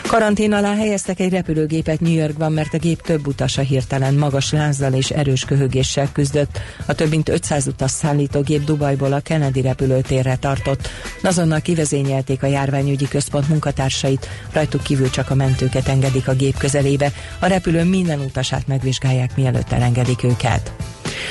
Karantén 0.07 0.53
alá 0.53 0.75
helyeztek 0.75 1.19
egy 1.19 1.29
repülőgépet 1.29 1.99
New 1.99 2.13
Yorkban, 2.13 2.51
mert 2.51 2.73
a 2.73 2.77
gép 2.77 3.01
több 3.01 3.27
utasa 3.27 3.61
hirtelen 3.61 4.13
magas 4.13 4.51
lázzal 4.51 4.93
és 4.93 5.09
erős 5.09 5.45
köhögéssel 5.45 6.09
küzdött. 6.11 6.59
A 6.85 6.93
több 6.93 7.09
mint 7.09 7.29
500 7.29 7.67
utas 7.67 7.91
szállító 7.91 8.41
gép 8.41 8.63
Dubajból 8.63 9.13
a 9.13 9.19
Kennedy 9.19 9.61
repülőtérre 9.61 10.35
tartott. 10.35 10.89
Azonnal 11.23 11.59
kivezényelték 11.59 12.43
a 12.43 12.47
járványügyi 12.47 13.07
központ 13.07 13.49
munkatársait, 13.49 14.29
rajtuk 14.51 14.83
kívül 14.83 15.09
csak 15.09 15.29
a 15.29 15.35
mentőket 15.35 15.87
engedik 15.87 16.27
a 16.27 16.33
gép 16.33 16.57
közelébe. 16.57 17.11
A 17.39 17.45
repülő 17.45 17.83
minden 17.83 18.19
utasát 18.19 18.67
megvizsgálják, 18.67 19.35
mielőtt 19.35 19.71
elengedik 19.71 20.23
őket. 20.23 20.73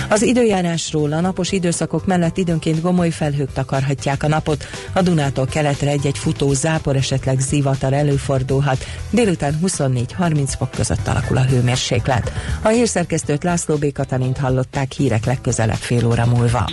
Az 0.09 0.23
időjárásról 0.23 1.13
a 1.13 1.21
napos 1.21 1.53
időszakok 1.53 2.07
mellett 2.07 2.37
időnként 2.37 2.81
gomoly 2.81 3.11
felhők 3.11 3.53
takarhatják 3.53 4.23
a 4.23 4.29
napot. 4.29 4.65
A 4.93 5.03
Dunától 5.03 5.47
keletre 5.47 5.91
egy-egy 5.91 6.19
futó 6.19 6.53
zápor, 6.53 6.97
esetleg 6.97 7.41
zivatar 7.41 7.93
előfordulhat. 7.93 8.85
Délután 9.11 9.59
24-30 9.65 10.53
fok 10.59 10.71
között 10.71 11.09
alakul 11.09 11.37
a 11.37 11.45
hőmérséklet. 11.45 12.33
A 12.63 12.69
hírszerkesztőt 12.69 13.45
László 13.45 13.77
B. 13.77 13.93
Katalint 13.93 14.39
hallották 14.39 14.93
hírek 14.93 15.25
legközelebb 15.25 15.77
fél 15.77 16.07
óra 16.07 16.27
múlva. 16.27 16.71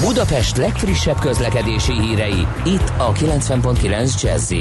Budapest 0.00 0.56
legfrissebb 0.56 1.18
közlekedési 1.18 1.92
hírei, 1.92 2.46
itt 2.64 2.92
a 2.96 3.12
90.9 3.12 4.22
jazz 4.22 4.52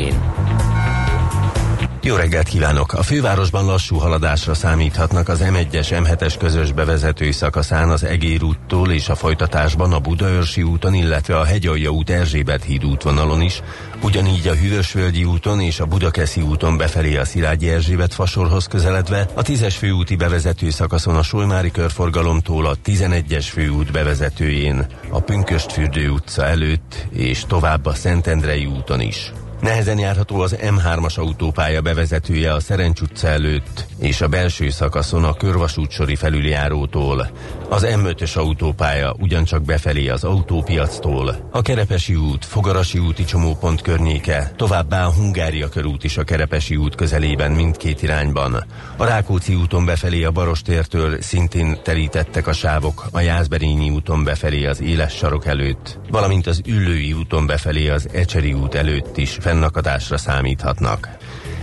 jó 2.08 2.16
reggelt 2.16 2.48
kívánok! 2.48 2.94
A 2.94 3.04
fővárosban 3.04 3.66
lassú 3.66 3.96
haladásra 3.96 4.54
számíthatnak 4.54 5.30
az 5.30 5.40
M1-es, 5.44 5.88
M7-es 5.90 6.36
közös 6.40 6.72
bevezető 6.72 7.32
szakaszán 7.32 7.90
az 7.90 8.04
Egér 8.04 8.44
úttól 8.44 8.92
és 8.92 9.10
a 9.10 9.16
folytatásban 9.16 9.94
a 9.94 10.00
Budaörsi 10.00 10.64
úton, 10.64 10.94
illetve 10.94 11.40
a 11.40 11.44
Hegyalja 11.44 11.90
út 11.90 12.10
Erzsébet 12.10 12.64
híd 12.64 12.86
útvonalon 12.86 13.42
is, 13.42 13.62
ugyanígy 14.02 14.48
a 14.48 14.54
Hűvösvölgyi 14.54 15.24
úton 15.24 15.62
és 15.62 15.80
a 15.80 15.86
Budakeszi 15.86 16.42
úton 16.42 16.78
befelé 16.78 17.18
a 17.18 17.26
Szilágyi 17.26 17.70
Erzsébet 17.70 18.14
fasorhoz 18.14 18.66
közeledve, 18.66 19.28
a 19.34 19.42
10-es 19.42 19.76
főúti 19.78 20.16
bevezető 20.16 20.70
szakaszon 20.70 21.16
a 21.16 21.24
Solymári 21.24 21.72
körforgalomtól 21.72 22.66
a 22.66 22.76
11-es 22.86 23.48
főút 23.52 23.92
bevezetőjén, 23.92 24.86
a 25.10 25.20
Pünköstfürdő 25.20 26.10
utca 26.10 26.46
előtt 26.46 27.08
és 27.10 27.44
tovább 27.48 27.86
a 27.86 27.94
Szentendrei 27.94 28.66
úton 28.66 29.02
is. 29.02 29.32
Nehezen 29.62 30.00
járható 30.00 30.40
az 30.40 30.56
M3-as 30.60 31.20
autópálya 31.20 31.82
bevezetője 31.82 32.54
a 32.54 32.60
Szerencs 32.60 33.02
utca 33.02 33.28
előtt 33.28 33.86
és 34.00 34.22
a 34.22 34.28
belső 34.28 34.70
szakaszon 34.70 35.24
a 35.24 35.34
körvasútsori 35.34 36.16
felüljárótól. 36.16 37.30
Az 37.70 37.86
M5-ös 37.90 38.38
autópálya 38.38 39.16
ugyancsak 39.20 39.62
befelé 39.62 40.08
az 40.08 40.24
autópiactól. 40.24 41.50
A 41.52 41.62
Kerepesi 41.62 42.16
út, 42.16 42.46
Fogarasi 42.46 43.00
úti 43.00 43.24
csomópont 43.24 43.82
környéke, 43.82 44.52
továbbá 44.56 45.06
a 45.06 45.14
Hungária 45.14 45.70
körút 45.70 46.04
is 46.04 46.18
a 46.18 46.24
Kerepesi 46.24 46.76
út 46.76 46.96
közelében 46.96 47.52
mindkét 47.52 48.02
irányban. 48.02 48.66
A 48.98 49.06
Rákóczi 49.06 49.56
úton 49.56 49.86
befelé 49.86 50.24
a 50.24 50.32
Barostértől 50.32 51.22
szintén 51.22 51.80
terítettek 51.84 52.48
a 52.48 52.54
sávok, 52.54 53.08
a 53.12 53.20
Jászberényi 53.20 53.90
úton 53.90 54.24
befelé 54.24 54.66
az 54.66 54.82
Éles 54.82 55.14
sarok 55.14 55.46
előtt, 55.46 56.00
valamint 56.10 56.48
az 56.48 56.62
Üllői 56.66 57.14
úton 57.14 57.46
befelé 57.46 57.90
az 57.90 58.08
Ecseri 58.14 58.54
út 58.54 58.76
előtt 58.76 59.18
is 59.18 59.38
fennakadásra 59.48 60.18
számíthatnak. 60.18 61.10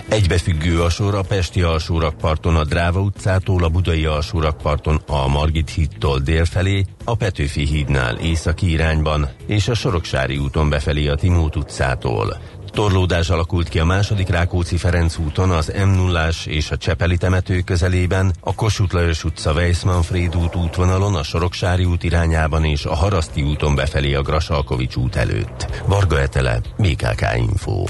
Egybefüggő 0.09 0.83
a 0.83 0.89
sor 0.91 1.15
a 1.15 1.23
Pesti 1.23 1.63
alsórakparton 1.63 2.57
a 2.57 2.65
Dráva 2.65 3.01
utcától, 3.01 3.65
a 3.65 3.69
Budai 3.69 4.05
alsórakparton 4.05 5.01
a 5.07 5.29
Margit 5.29 5.71
hídtól 5.71 6.19
délfelé, 6.19 6.85
a 7.05 7.15
Petőfi 7.15 7.67
hídnál 7.67 8.17
északi 8.17 8.71
irányban, 8.71 9.29
és 9.47 9.69
a 9.69 9.75
Soroksári 9.75 10.37
úton 10.37 10.69
befelé 10.69 11.09
a 11.09 11.15
Timót 11.15 11.57
utcától. 11.57 12.39
Torlódás 12.75 13.31
alakult 13.31 13.69
ki 13.69 13.79
a 13.79 13.85
második 13.85 14.29
Rákóczi 14.29 14.77
Ferenc 14.77 15.19
úton, 15.19 15.51
az 15.51 15.73
m 15.85 15.89
0 15.89 16.29
és 16.45 16.71
a 16.71 16.77
Csepeli 16.77 17.17
temető 17.17 17.61
közelében, 17.61 18.33
a 18.41 18.55
Kossuth 18.55 18.95
Lajos 18.95 19.25
utca 19.25 19.53
Weissmanfréd 19.53 20.37
út 20.37 20.55
útvonalon, 20.55 21.15
a 21.15 21.23
Soroksári 21.23 21.85
út 21.85 22.03
irányában 22.03 22.65
és 22.65 22.85
a 22.85 22.95
Haraszti 22.95 23.43
úton 23.43 23.75
befelé 23.75 24.15
a 24.15 24.23
Grasalkovics 24.23 24.97
út 24.97 25.17
előtt. 25.17 25.83
Varga 25.87 26.21
Etele, 26.21 26.61
BKK 26.77 27.23
Info. 27.37 27.85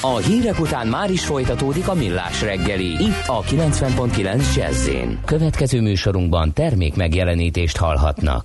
A 0.00 0.16
hírek 0.16 0.60
után 0.60 0.86
már 0.86 1.10
is 1.10 1.24
folytatódik 1.24 1.88
a 1.88 1.94
millás 1.94 2.42
reggeli, 2.42 2.86
itt 2.86 3.22
a 3.26 3.42
90.9 3.42 4.54
jazz 4.56 4.88
Következő 5.24 5.80
műsorunkban 5.80 6.52
termék 6.52 6.94
megjelenítést 6.94 7.76
hallhatnak. 7.76 8.44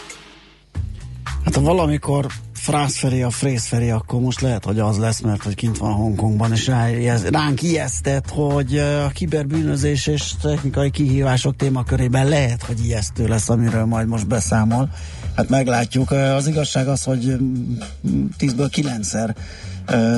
Hát 1.51 1.63
ha 1.63 1.73
valamikor 1.75 2.25
Frászferi 2.53 3.21
a 3.21 3.29
Frészferi, 3.29 3.89
akkor 3.89 4.19
most 4.21 4.41
lehet, 4.41 4.65
hogy 4.65 4.79
az 4.79 4.97
lesz, 4.97 5.19
mert 5.19 5.43
hogy 5.43 5.55
kint 5.55 5.77
van 5.77 5.93
Hongkongban, 5.93 6.51
és 6.51 6.71
ránk 7.29 7.61
ijesztett, 7.61 8.29
hogy 8.29 8.77
a 8.77 9.07
kiberbűnözés 9.07 10.07
és 10.07 10.31
technikai 10.41 10.91
kihívások 10.91 11.55
témakörében 11.55 12.27
lehet, 12.27 12.63
hogy 12.63 12.85
ijesztő 12.85 13.27
lesz, 13.27 13.49
amiről 13.49 13.85
majd 13.85 14.07
most 14.07 14.27
beszámol. 14.27 14.89
Hát 15.35 15.49
meglátjuk. 15.49 16.11
Az 16.11 16.47
igazság 16.47 16.87
az, 16.87 17.03
hogy 17.03 17.37
10-ből 18.39 18.69
9-szer 18.71 19.35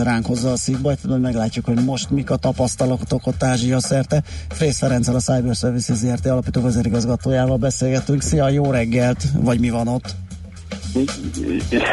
ránk 0.03 0.25
hozza 0.25 0.51
a 0.51 0.57
szívbajt, 0.57 0.99
hogy 1.07 1.21
meglátjuk, 1.21 1.65
hogy 1.65 1.83
most 1.83 2.09
mik 2.09 2.29
a 2.29 2.35
tapasztalatok 2.35 3.27
ott 3.27 3.43
Ázsia 3.43 3.79
szerte. 3.79 4.23
Frész 4.49 4.77
Ferenccel 4.77 5.15
a 5.15 5.19
Cyber 5.19 5.55
Services 5.55 5.97
ZRT 5.97 6.25
alapító 6.25 6.61
vezérigazgatójával 6.61 7.57
beszélgetünk. 7.57 8.21
Szia, 8.21 8.49
jó 8.49 8.71
reggelt! 8.71 9.23
Vagy 9.33 9.59
mi 9.59 9.69
van 9.69 9.87
ott? 9.87 10.15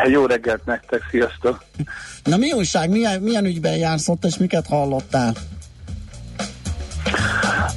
Jó 0.06 0.26
reggelt 0.26 0.64
nektek, 0.64 1.02
sziasztok! 1.10 1.64
Na 2.24 2.36
mi 2.36 2.52
újság, 2.52 2.90
milyen, 2.90 3.20
milyen 3.20 3.44
ügyben 3.44 3.76
jársz 3.76 4.08
ott, 4.08 4.24
és 4.24 4.38
miket 4.38 4.66
hallottál? 4.66 5.32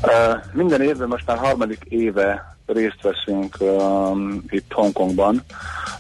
Uh, 0.02 0.36
minden 0.54 0.82
évben 0.82 1.08
most 1.08 1.26
már 1.26 1.38
harmadik 1.38 1.86
éve 1.90 2.56
részt 2.66 3.02
veszünk 3.02 3.58
um, 3.60 4.44
itt 4.50 4.72
Hongkongban 4.72 5.44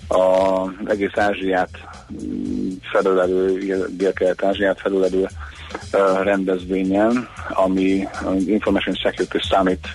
az 0.08 0.70
egész 0.86 1.16
Ázsiát 1.18 1.70
mm, 2.24 2.70
felülelő, 2.82 3.60
Dél-Kelet-Ázsiát 3.90 4.80
felülelő 4.80 5.22
uh, 5.22 6.24
rendezvényen, 6.24 7.28
ami 7.50 8.08
Information 8.46 8.96
Security 8.96 9.48
Summit 9.48 9.88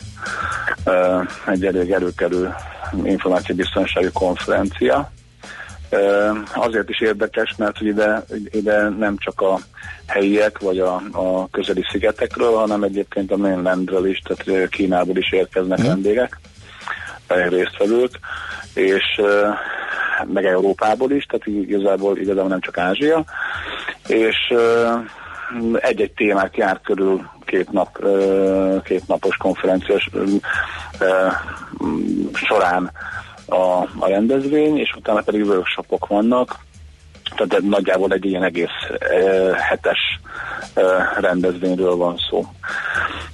uh, 0.84 1.28
egy 1.46 1.64
elég 1.64 1.90
előkerül 1.90 2.54
információbiztonsági 3.04 4.10
konferencia. 4.12 5.10
Azért 6.54 6.88
is 6.88 7.00
érdekes, 7.00 7.54
mert 7.56 7.80
ide, 7.80 8.24
ide 8.50 8.88
nem 8.88 9.16
csak 9.18 9.40
a 9.40 9.58
helyiek 10.06 10.58
vagy 10.58 10.78
a, 10.78 10.94
a 11.12 11.48
közeli 11.50 11.84
szigetekről, 11.90 12.54
hanem 12.54 12.82
egyébként 12.82 13.32
a 13.32 13.36
mainlandről 13.36 14.06
is, 14.06 14.18
tehát 14.18 14.68
Kínából 14.68 15.16
is 15.16 15.32
érkeznek 15.32 15.82
mm. 15.82 15.86
vendégek, 15.86 16.38
résztvevők, 17.26 18.18
és 18.74 19.20
meg 20.24 20.44
Európából 20.44 21.10
is, 21.10 21.24
tehát 21.24 21.46
igazából, 21.46 22.18
igazából 22.18 22.48
nem 22.48 22.60
csak 22.60 22.78
Ázsia, 22.78 23.24
és 24.06 24.36
egy-egy 25.74 26.12
témát 26.12 26.56
jár 26.56 26.80
körül 26.80 27.30
két, 27.44 27.70
nap, 27.70 28.04
két 28.84 29.06
napos 29.06 29.36
konferenciás 29.36 30.10
során 32.32 32.90
a, 33.48 33.82
a 33.98 34.08
rendezvény, 34.08 34.78
és 34.78 34.94
utána 34.96 35.20
pedig 35.20 35.44
workshopok 35.44 36.06
vannak, 36.06 36.58
tehát 37.36 37.62
nagyjából 37.62 38.12
egy 38.12 38.24
ilyen 38.24 38.42
egész 38.42 38.76
e, 38.98 39.54
hetes 39.54 40.20
e, 40.74 40.82
rendezvényről 41.20 41.96
van 41.96 42.16
szó. 42.30 42.46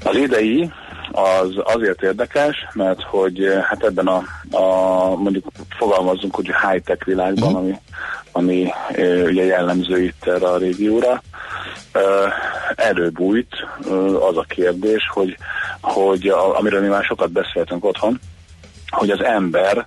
Az 0.04 0.16
idei 0.16 0.72
az 1.12 1.48
azért 1.62 2.02
érdekes, 2.02 2.56
mert 2.72 3.02
hogy 3.02 3.48
hát 3.62 3.84
ebben 3.84 4.06
a, 4.06 4.22
a 4.50 5.08
mondjuk 5.16 5.46
fogalmazzunk 5.76 6.34
hogy 6.34 6.46
high-tech 6.46 7.04
világban, 7.04 7.52
mm. 7.52 7.56
ami, 7.56 7.74
ami 8.32 8.70
e, 8.92 9.22
ugye 9.22 9.44
jellemző 9.44 10.02
itt 10.02 10.26
erre 10.26 10.46
a 10.46 10.56
régióra, 10.56 11.22
e, 11.92 12.00
előbújt 12.76 13.52
e, 13.88 13.94
az 14.28 14.36
a 14.36 14.44
kérdés, 14.48 15.02
hogy, 15.12 15.36
hogy 15.80 16.28
a, 16.28 16.58
amiről 16.58 16.80
mi 16.80 16.88
már 16.88 17.04
sokat 17.04 17.30
beszéltünk 17.30 17.84
otthon, 17.84 18.20
hogy 18.94 19.10
az 19.10 19.24
ember 19.24 19.86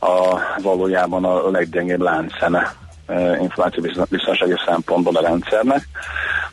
a 0.00 0.38
valójában 0.62 1.24
a 1.24 1.50
leggyengébb 1.50 2.00
láncszeme 2.00 2.74
e, 3.06 3.40
információbiztonsági 3.40 4.54
szempontból 4.66 5.16
a 5.16 5.20
rendszernek, 5.20 5.88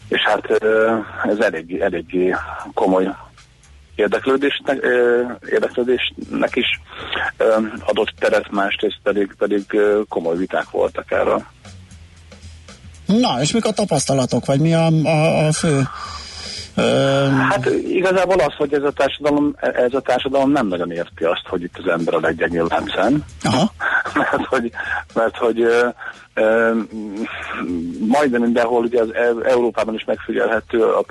és 0.07 0.21
hát 0.21 0.45
e, 0.45 0.65
ez 1.23 1.37
elég, 1.39 1.79
eléggé 1.79 2.35
komoly 2.73 3.09
érdeklődésnek, 3.95 4.85
érdeklődésnek 5.51 6.55
is 6.55 6.81
adott 7.85 8.13
teret, 8.19 8.51
másrészt 8.51 8.99
pedig, 9.03 9.33
pedig 9.37 9.65
komoly 10.09 10.37
viták 10.37 10.69
voltak 10.69 11.11
erről. 11.11 11.43
Na, 13.05 13.41
és 13.41 13.51
mik 13.51 13.65
a 13.65 13.71
tapasztalatok, 13.71 14.45
vagy 14.45 14.59
mi 14.59 14.73
a, 14.73 14.85
a, 14.85 15.45
a 15.47 15.51
fő 15.51 15.81
Hát 17.49 17.65
igazából 17.87 18.39
az, 18.39 18.53
hogy 18.57 18.73
ez 18.73 18.83
a 18.83 18.91
társadalom, 18.91 19.55
ez 19.59 19.93
a 19.93 20.01
társadalom 20.01 20.51
nem 20.51 20.67
nagyon 20.67 20.91
érti 20.91 21.23
azt, 21.23 21.47
hogy 21.47 21.63
itt 21.63 21.77
az 21.77 21.87
ember 21.87 22.13
a 22.13 22.19
leggyengébb 22.19 22.69
lámszán. 22.69 23.25
mert 24.15 24.45
hogy, 24.45 24.71
mert 25.13 25.37
hogy 25.37 25.67
majdnem 28.07 28.41
mindenhol, 28.41 28.83
ugye 28.83 29.01
az 29.01 29.13
e- 29.13 29.49
Európában 29.49 29.93
is 29.93 30.03
megfigyelhető, 30.05 30.83
a 30.83 31.05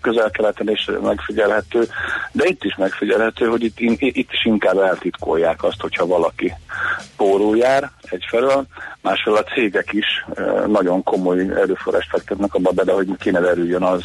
közel-keleten 0.00 0.70
is 0.70 0.90
megfigyelhető, 1.02 1.88
de 2.32 2.44
itt 2.46 2.64
is 2.64 2.76
megfigyelhető, 2.76 3.46
hogy 3.46 3.64
itt, 3.64 3.78
itt 3.98 4.32
is 4.32 4.44
inkább 4.44 4.78
eltitkolják 4.78 5.62
azt, 5.64 5.80
hogyha 5.80 6.06
valaki 6.06 6.54
pórul 7.16 7.56
jár 7.56 7.90
egyfelől, 8.02 8.66
másfelől 9.00 9.38
a 9.38 9.52
cégek 9.52 9.92
is 9.92 10.26
nagyon 10.66 11.02
komoly 11.02 11.40
erőforrást 11.40 12.10
fektetnek 12.10 12.54
abba 12.54 12.70
bele, 12.70 12.92
hogy 12.92 13.16
ki 13.18 13.30
ne 13.30 13.40
derüljön 13.40 13.82
az, 13.82 14.02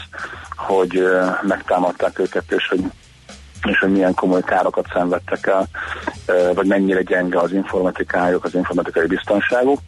hogy 0.56 1.04
megtámadták 1.42 2.20
őket, 2.20 2.52
és 2.52 2.68
hogy 2.68 2.82
és 3.66 3.80
hogy 3.80 3.92
milyen 3.92 4.14
komoly 4.14 4.42
károkat 4.42 4.86
szenvedtek 4.94 5.48
el, 5.48 5.68
vagy 6.54 6.68
mennyire 6.68 7.02
gyenge 7.02 7.40
az 7.40 7.52
informatikájuk, 7.52 8.44
az 8.44 8.56
informatikai 8.56 9.08
biztonságuk. 9.08 9.80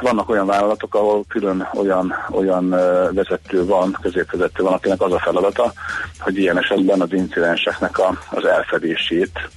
Vannak 0.00 0.28
olyan 0.28 0.46
vállalatok, 0.46 0.94
ahol 0.94 1.24
külön 1.28 1.68
olyan, 1.74 2.14
olyan 2.30 2.68
vezető 3.14 3.64
van, 3.66 3.96
középvezető 4.00 4.62
van, 4.62 4.72
akinek 4.72 5.00
az 5.00 5.12
a 5.12 5.18
feladata, 5.18 5.72
hogy 6.18 6.38
ilyen 6.38 6.58
esetben 6.58 7.00
az 7.00 7.12
incidenseknek 7.12 7.98
a, 7.98 8.18
az 8.30 8.44
elfedését 8.44 9.48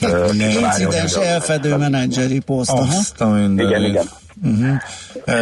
Incidens 0.00 1.14
elfedő 1.14 1.76
menedzseri 1.76 2.40
poszt. 2.40 2.72
Igen, 3.56 3.84
igen. 3.84 4.06
Uh-huh. 4.44 4.76
E, 5.24 5.32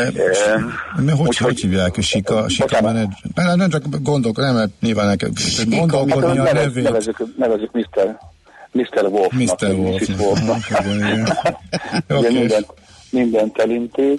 e, 1.07 1.13
hogy, 1.13 1.37
hogy 1.37 1.61
hívják? 1.61 2.01
Sika, 2.01 2.49
Sika 2.49 2.81
menedzser? 2.81 3.31
Nem, 3.35 3.57
nem 3.57 3.71
csak 3.71 3.83
gondolok, 4.03 4.37
nem, 4.37 4.55
mert 4.55 4.71
nyilván 4.81 5.07
neked 5.07 5.33
gondolkodni 5.67 6.39
a 6.39 6.53
nevét. 6.53 6.85
Nevezük, 6.85 7.37
nevezük 7.37 7.73
Mr. 7.73 8.19
Mr. 8.73 9.07
Wolf. 9.07 9.33
Mr. 9.33 9.73
Wolf. 9.73 10.09
Wolf. 10.19 10.69
minden, 12.29 12.67
mindent 13.11 13.59
elintéz. 13.59 14.19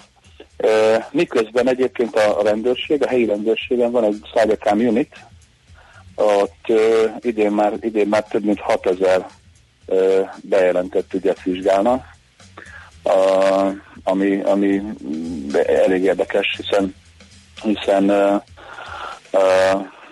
E, 0.58 0.68
miközben 1.12 1.70
egyébként 1.70 2.16
a, 2.16 2.40
a 2.40 2.44
rendőrség, 2.44 3.04
a 3.04 3.08
helyi 3.08 3.26
rendőrségen 3.26 3.92
van 3.92 4.04
egy 4.04 4.22
Cybercrime 4.34 4.90
Unit, 4.90 5.16
ott 6.16 6.72
idén, 7.20 7.52
már, 7.52 7.74
idén 7.82 8.08
már 8.08 8.24
több 8.24 8.44
mint 8.44 8.60
6000 8.60 9.18
uh, 9.18 9.26
bejelentett 10.42 11.14
ügyet 11.14 11.44
vizsgálnak, 11.44 12.06
ami, 14.04 14.42
ami 14.42 14.82
elég 15.66 16.04
érdekes, 16.04 16.58
hiszen, 16.58 16.96
hiszen 17.62 18.12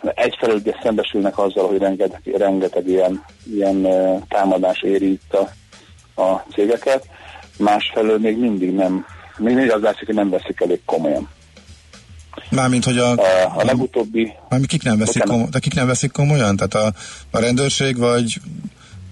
egyfelől 0.02 0.56
ugye 0.56 0.74
szembesülnek 0.84 1.38
azzal, 1.38 1.68
hogy 1.68 1.78
rengeteg, 1.78 2.22
rengeteg 2.38 2.88
ilyen, 2.88 3.26
ilyen 3.56 3.88
támadás 4.28 4.82
éri 4.82 5.12
itt 5.12 5.34
a, 5.34 5.52
a 6.22 6.46
cégeket, 6.54 7.08
másfelől 7.58 8.20
még 8.20 8.38
mindig 8.38 8.72
nem, 8.72 9.06
még 9.38 9.54
mindig 9.54 9.72
az 9.72 9.82
látszik, 9.82 10.06
hogy 10.06 10.16
nem 10.16 10.30
veszik 10.30 10.62
elég 10.62 10.82
komolyan. 10.86 11.30
Mármint, 12.50 12.86
hogy 12.86 12.98
a... 12.98 13.12
A, 13.12 13.54
a 13.56 13.64
legutóbbi... 13.64 14.34
Mármint 14.50 14.72
kik 14.72 14.84
nem 14.84 14.98
veszik, 14.98 15.24
komolyan, 15.24 15.50
de 15.52 15.60
kik 15.60 15.74
nem 15.74 15.88
veszik 15.88 16.12
komolyan? 16.12 16.56
Tehát 16.56 16.74
a, 16.74 17.00
a 17.38 17.40
rendőrség, 17.40 17.98
vagy 17.98 18.38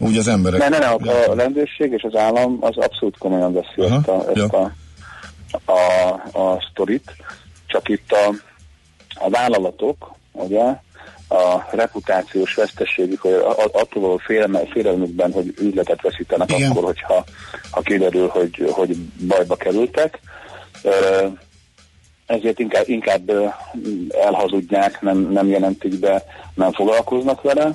úgy 0.04 0.18
az 0.18 0.28
emberek? 0.28 0.60
Ne, 0.60 0.70
ne, 0.70 0.78
ne, 0.78 0.88
a, 0.88 1.30
a 1.32 1.36
rendőrség 1.36 1.92
és 1.92 2.04
az 2.04 2.16
állam 2.16 2.58
az 2.62 2.78
abszolút 2.78 3.18
komolyan 3.18 3.54
veszi 3.54 3.82
Aha, 3.82 3.96
ezt, 3.96 4.08
a, 4.08 4.32
ezt 4.36 4.54
a, 4.54 4.72
a, 5.72 6.42
a 6.42 6.68
sztorit, 6.72 7.16
csak 7.66 7.90
itt 7.90 8.12
a, 8.12 8.34
a 9.26 9.30
vállalatok, 9.30 10.12
ugye, 10.32 10.64
a 11.34 11.68
reputációs 11.72 12.54
veszteségük, 12.54 13.22
hogy 13.22 13.34
attól 13.72 14.02
való 14.02 14.22
félelmükben, 14.72 15.32
hogy 15.32 15.54
üzletet 15.62 16.02
veszítenek 16.02 16.52
Igen. 16.52 16.72
akkor, 16.72 16.84
hogyha 16.84 17.24
ha 17.72 17.82
kiderül, 17.82 18.28
hogy, 18.28 18.70
hogy 18.72 18.98
bajba 19.28 19.56
kerültek. 19.56 20.20
Ezért 22.26 22.60
inkább, 22.60 22.90
inkább 22.90 23.32
elhazudják, 24.10 25.02
nem, 25.02 25.18
nem 25.18 25.48
jelentik 25.48 26.00
be, 26.00 26.24
nem 26.56 26.72
foglalkoznak 26.72 27.42
vele 27.42 27.72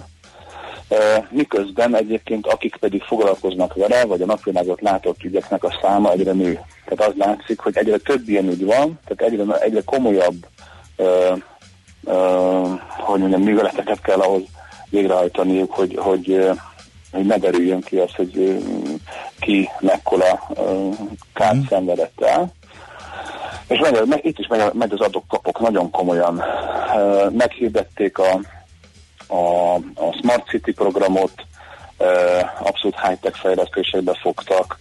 miközben 1.30 1.96
egyébként 1.96 2.46
akik 2.46 2.76
pedig 2.76 3.02
foglalkoznak 3.02 3.74
vele, 3.74 4.04
vagy 4.04 4.22
a 4.22 4.26
napvilágot 4.26 4.80
látott 4.80 5.22
ügyeknek 5.22 5.64
a 5.64 5.78
száma 5.82 6.10
egyre 6.12 6.32
nő. 6.32 6.60
Tehát 6.84 7.12
az 7.12 7.16
látszik, 7.18 7.60
hogy 7.60 7.76
egyre 7.76 7.96
több 7.96 8.28
ilyen 8.28 8.48
ügy 8.48 8.64
van, 8.64 9.00
tehát 9.06 9.32
egyre, 9.32 9.58
egyre 9.60 9.82
komolyabb 9.84 10.46
ö, 10.96 11.34
ö, 12.04 12.62
hogy 12.98 13.20
mondjam, 13.20 13.42
műveleteket 13.42 14.00
kell 14.00 14.18
ahhoz 14.18 14.42
végrehajtaniuk, 14.90 15.72
hogy, 15.72 15.96
hogy, 15.96 16.50
hogy 17.12 17.26
ne 17.26 17.38
derüljön 17.38 17.80
ki 17.80 17.96
az, 17.96 18.14
hogy 18.14 18.62
ki 19.40 19.68
mekkora 19.80 20.40
kárt 21.34 21.68
szenvedett 21.68 22.20
el. 22.20 22.52
És 23.68 23.78
megy, 23.78 24.06
meg, 24.06 24.24
itt 24.24 24.38
is 24.38 24.46
megy, 24.46 24.72
megy 24.72 24.92
az 24.92 25.00
adok-kapok 25.00 25.60
nagyon 25.60 25.90
komolyan. 25.90 26.42
Meghirdették 27.32 28.18
a 28.18 28.40
a, 29.28 29.74
a 29.74 30.12
Smart 30.20 30.48
City 30.48 30.72
programot, 30.72 31.32
abszolút 32.58 33.00
high-tech 33.00 33.38
fejlesztésekbe 33.40 34.14
fogtak, 34.20 34.78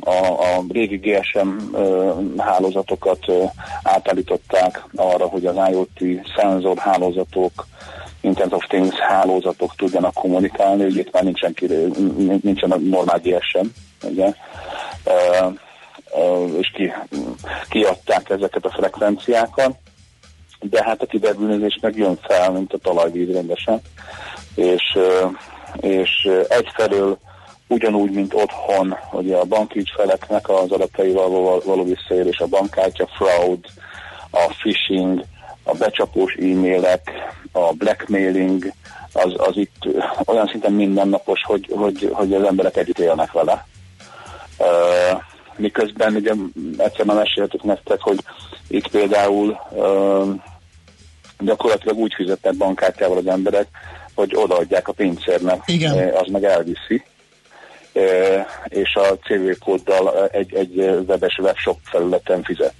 a, 0.00 0.10
a 0.10 0.62
régi 0.68 0.96
GSM 0.96 1.48
hálózatokat 2.38 3.32
átállították 3.82 4.84
arra, 4.94 5.26
hogy 5.26 5.46
az 5.46 5.56
IoT 5.70 6.26
szenzor 6.36 6.78
hálózatok, 6.78 7.66
Internet 8.20 8.54
of 8.54 8.66
Things 8.66 8.94
hálózatok 8.94 9.74
tudjanak 9.76 10.14
kommunikálni, 10.14 10.84
ugye 10.84 11.00
itt 11.00 11.12
már 11.12 11.22
nincsen, 11.22 11.54
nincsen 12.42 12.70
a 12.70 12.76
normál 12.76 13.18
GSM, 13.18 13.66
ugye? 14.02 14.32
és 16.58 16.70
ki, 16.74 16.92
kiadták 17.68 18.30
ezeket 18.30 18.64
a 18.64 18.70
frekvenciákat 18.70 19.74
de 20.60 20.82
hát 20.84 21.02
a 21.02 21.06
kiberbűnözés 21.06 21.78
meg 21.80 21.96
jön 21.96 22.18
fel, 22.22 22.50
mint 22.50 22.72
a 22.72 22.78
talajvíz 22.78 23.32
rendesen, 23.32 23.80
és, 24.54 24.98
és 25.80 26.30
egyfelől 26.48 27.18
ugyanúgy, 27.68 28.10
mint 28.10 28.34
otthon, 28.34 28.96
ugye 29.12 29.36
a 29.36 29.44
banki 29.44 29.78
ügyfeleknek 29.78 30.48
az 30.48 30.70
adataival 30.70 31.60
való 31.64 31.84
visszaélés, 31.84 32.38
a 32.38 32.46
bankkártya 32.46 33.06
fraud, 33.06 33.64
a 34.30 34.54
phishing, 34.58 35.24
a 35.62 35.74
becsapós 35.74 36.34
e-mailek, 36.34 37.10
a 37.52 37.72
blackmailing, 37.72 38.72
az, 39.12 39.32
az 39.36 39.56
itt 39.56 39.88
olyan 40.24 40.46
szinten 40.46 40.72
mindennapos, 40.72 41.40
hogy, 41.44 41.68
hogy, 41.74 42.10
hogy 42.12 42.34
az 42.34 42.42
emberek 42.42 42.76
együtt 42.76 42.98
élnek 42.98 43.32
vele. 43.32 43.66
Miközben 45.56 46.14
ugye 46.14 46.32
egyszer 46.76 47.04
már 47.04 47.16
meséltük 47.16 47.62
nektek, 47.62 48.00
hogy 48.00 48.18
itt 48.68 48.88
például 48.88 49.58
gyakorlatilag 51.40 51.96
úgy 51.96 52.14
fizetnek 52.14 52.54
bankkártyával 52.54 53.16
az 53.16 53.26
emberek, 53.26 53.66
hogy 54.14 54.34
odaadják 54.34 54.88
a 54.88 54.92
pincérnek, 54.92 55.62
Igen. 55.66 56.14
az 56.14 56.26
meg 56.30 56.44
elviszi, 56.44 57.02
és 58.68 58.94
a 58.94 59.00
CV 59.00 59.58
kóddal 59.64 60.28
egy, 60.28 60.54
egy 60.54 60.76
webes 61.06 61.38
webshop 61.38 61.78
felületen 61.82 62.42
fizet. 62.42 62.74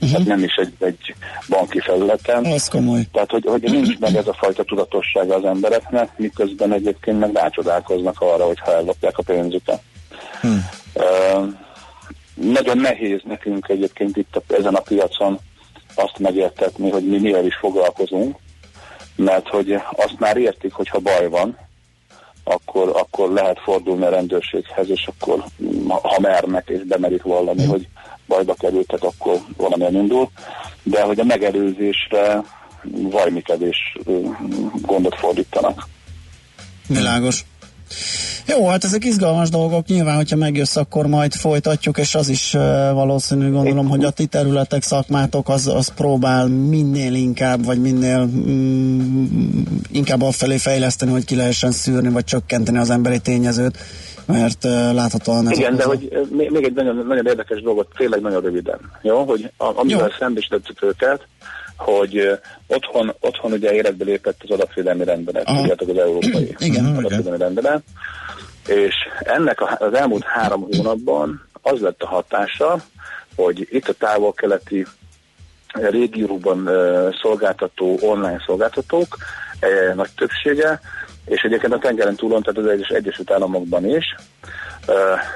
Uh-huh. 0.00 0.10
Tehát 0.10 0.26
nem 0.26 0.44
is 0.44 0.54
egy, 0.54 0.72
egy 0.78 1.14
banki 1.48 1.80
felületen. 1.80 2.44
Ez 2.44 2.68
komoly. 2.68 3.02
Tehát, 3.12 3.30
hogy, 3.30 3.44
hogy 3.46 3.62
nincs 3.62 3.98
meg 3.98 4.14
ez 4.16 4.26
a 4.26 4.32
fajta 4.32 4.62
tudatossága 4.62 5.34
az 5.34 5.44
embereknek, 5.44 6.08
miközben 6.16 6.72
egyébként 6.72 7.18
meg 7.18 7.32
rácsodálkoznak 7.34 8.20
arra, 8.20 8.44
hogy 8.44 8.58
ellopják 8.64 9.18
a 9.18 9.22
pénzüket. 9.22 9.80
Hmm. 10.40 10.68
Uh, 10.94 11.46
nagyon 12.34 12.78
nehéz 12.78 13.20
nekünk 13.24 13.68
egyébként 13.68 14.16
itt 14.16 14.36
a, 14.36 14.54
ezen 14.54 14.74
a 14.74 14.80
piacon 14.80 15.38
azt 15.94 16.18
megértetni, 16.18 16.90
hogy 16.90 17.08
mi 17.08 17.18
mivel 17.18 17.46
is 17.46 17.56
foglalkozunk, 17.56 18.36
mert 19.16 19.48
hogy 19.48 19.72
azt 19.96 20.18
már 20.18 20.36
értik, 20.36 20.72
hogy 20.72 20.88
ha 20.88 20.98
baj 20.98 21.28
van, 21.28 21.56
akkor, 22.44 22.88
akkor 22.88 23.32
lehet 23.32 23.60
fordulni 23.60 24.04
a 24.04 24.10
rendőrséghez, 24.10 24.90
és 24.90 25.06
akkor 25.06 25.44
ha 26.02 26.20
mernek 26.20 26.68
és 26.68 26.82
bemerik 26.82 27.22
vallani, 27.22 27.64
hogy 27.64 27.88
bajba 28.26 28.54
kerültek, 28.54 29.02
akkor 29.02 29.40
valamilyen 29.56 29.94
indul. 29.94 30.30
De 30.82 31.02
hogy 31.02 31.20
a 31.20 31.24
megelőzésre 31.24 32.42
vajmikedés 32.92 33.96
gondot 34.82 35.14
fordítanak. 35.14 35.88
Világos. 36.86 37.44
Jó, 38.46 38.66
hát 38.66 38.84
ezek 38.84 39.04
izgalmas 39.04 39.48
dolgok, 39.48 39.86
nyilván, 39.86 40.16
hogyha 40.16 40.36
megjössz, 40.36 40.76
akkor 40.76 41.06
majd 41.06 41.32
folytatjuk, 41.32 41.98
és 41.98 42.14
az 42.14 42.28
is 42.28 42.52
valószínű, 42.92 43.50
gondolom, 43.50 43.88
hogy 43.88 44.04
a 44.04 44.10
ti 44.10 44.26
területek, 44.26 44.82
szakmátok 44.82 45.48
az, 45.48 45.66
az 45.66 45.88
próbál 45.88 46.46
minél 46.46 47.14
inkább, 47.14 47.64
vagy 47.64 47.80
minél 47.80 48.24
mm, 48.24 49.62
inkább 49.92 50.22
afelé 50.22 50.56
fejleszteni, 50.56 51.12
hogy 51.12 51.24
ki 51.24 51.36
lehessen 51.36 51.70
szűrni, 51.70 52.08
vagy 52.08 52.24
csökkenteni 52.24 52.78
az 52.78 52.90
emberi 52.90 53.18
tényezőt, 53.18 53.78
mert 54.26 54.64
uh, 54.64 54.92
láthatóan 54.92 55.50
ez 55.50 55.58
Igen, 55.58 55.76
de 55.76 55.84
hogy 55.84 56.26
még 56.30 56.64
egy 56.64 56.72
nagyon, 56.72 57.06
nagyon 57.06 57.26
érdekes 57.26 57.62
dolgot, 57.62 57.88
tényleg 57.96 58.20
nagyon 58.20 58.42
röviden, 58.42 58.78
jó, 59.02 59.24
hogy 59.24 59.50
a, 59.56 59.72
amivel 59.74 60.12
szembesítettük 60.18 60.82
őket, 60.82 61.26
hogy 61.84 62.38
otthon, 62.66 63.14
otthon 63.20 63.52
ugye 63.52 63.72
életbe 63.72 64.04
lépett 64.04 64.40
az 64.42 64.50
adatvédelmi 64.50 65.04
rendelet, 65.04 65.44
tudjátok 65.44 65.88
az 65.88 65.98
európai 65.98 66.54
igen, 66.68 66.84
adatvédelmi 66.84 67.36
igen. 67.36 67.38
rendelet, 67.38 67.82
és 68.66 68.94
ennek 69.18 69.80
az 69.80 69.94
elmúlt 69.94 70.24
három 70.24 70.66
hónapban 70.70 71.48
az 71.62 71.80
lett 71.80 72.02
a 72.02 72.06
hatása, 72.06 72.76
hogy 73.36 73.68
itt 73.70 73.88
a 73.88 73.92
távol-keleti 73.92 74.86
régióban 75.72 76.70
szolgáltató 77.22 77.98
online 78.00 78.42
szolgáltatók 78.46 79.16
nagy 79.94 80.10
többsége, 80.16 80.80
és 81.24 81.42
egyébként 81.42 81.72
a 81.72 81.78
tengeren 81.78 82.16
túlon, 82.16 82.42
tehát 82.42 82.58
az 82.58 82.66
Egyes 82.66 82.88
Egyesült 82.88 83.30
Államokban 83.30 83.86
is 83.86 84.04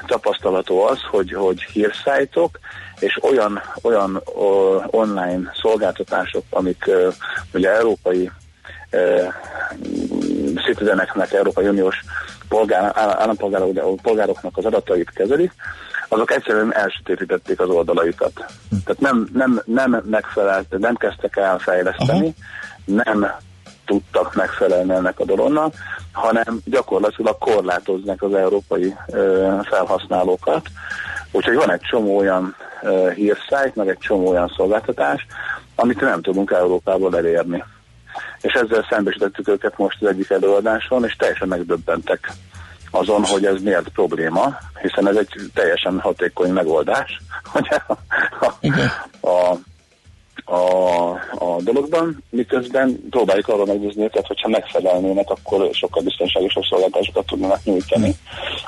tapasztalható 0.05 0.83
az, 0.83 0.99
hogy, 1.09 1.33
hogy 1.33 1.63
hírszájtok 1.63 2.59
és 2.99 3.19
olyan, 3.21 3.61
olyan 3.81 4.21
online 4.85 5.51
szolgáltatások, 5.61 6.43
amik 6.49 6.89
ugye 7.53 7.75
európai 7.75 8.31
citizeneknek, 10.65 11.31
Európai 11.31 11.67
Uniós 11.67 11.95
polgár, 12.49 12.91
állampolgárok, 12.95 14.01
polgároknak 14.01 14.57
az 14.57 14.65
adatait 14.65 15.09
kezelik, 15.09 15.51
azok 16.07 16.31
egyszerűen 16.31 16.73
elsötétítették 16.73 17.59
az 17.59 17.69
oldalaikat. 17.69 18.45
Hm. 18.69 18.75
Tehát 18.85 19.01
nem, 19.01 19.27
nem, 19.33 19.61
nem 19.65 20.03
megfelelt, 20.09 20.77
nem 20.77 20.95
kezdtek 20.95 21.35
el 21.37 21.57
fejleszteni, 21.57 22.35
Aha. 22.87 23.03
nem 23.03 23.31
tudtak 23.87 24.35
megfelelni 24.35 24.93
ennek 24.93 25.19
a 25.19 25.25
dolognak, 25.25 25.73
hanem 26.11 26.59
gyakorlatilag 26.65 27.37
korlátoznak 27.37 28.21
az 28.21 28.33
európai 28.33 28.95
felhasználókat. 29.63 30.67
Úgyhogy 31.31 31.55
van 31.55 31.71
egy 31.71 31.81
csomó 31.81 32.17
olyan 32.17 32.55
hírszájt, 33.15 33.75
meg 33.75 33.87
egy 33.87 33.97
csomó 33.97 34.27
olyan 34.27 34.53
szolgáltatás, 34.55 35.25
amit 35.75 36.01
nem 36.01 36.21
tudunk 36.21 36.51
Európából 36.51 37.17
elérni. 37.17 37.63
És 38.41 38.53
ezzel 38.53 38.85
szembesítettük 38.89 39.47
őket 39.47 39.77
most 39.77 39.97
az 40.01 40.07
egyik 40.07 40.29
előadáson, 40.29 41.05
és 41.05 41.15
teljesen 41.15 41.47
megdöbbentek 41.47 42.31
azon, 42.91 43.23
hogy 43.23 43.45
ez 43.45 43.61
miért 43.61 43.89
probléma, 43.89 44.57
hiszen 44.81 45.07
ez 45.07 45.15
egy 45.15 45.29
teljesen 45.53 45.99
hatékony 45.99 46.51
megoldás 46.51 47.21
hogy 47.53 47.67
a, 47.87 47.97
a, 48.45 49.27
a, 49.27 49.57
a 50.49 51.61
dologban, 51.61 52.23
miközben 52.29 52.99
próbáljuk 53.09 53.47
arra 53.47 53.65
meggyőzni 53.65 54.03
őket, 54.03 54.27
hogyha 54.27 54.47
megfelelnének, 54.47 55.29
akkor 55.29 55.69
sokkal 55.71 56.03
biztonságosabb 56.03 56.63
szolgáltatásokat 56.63 57.25
tudnának 57.25 57.63
nyújtani. 57.63 58.15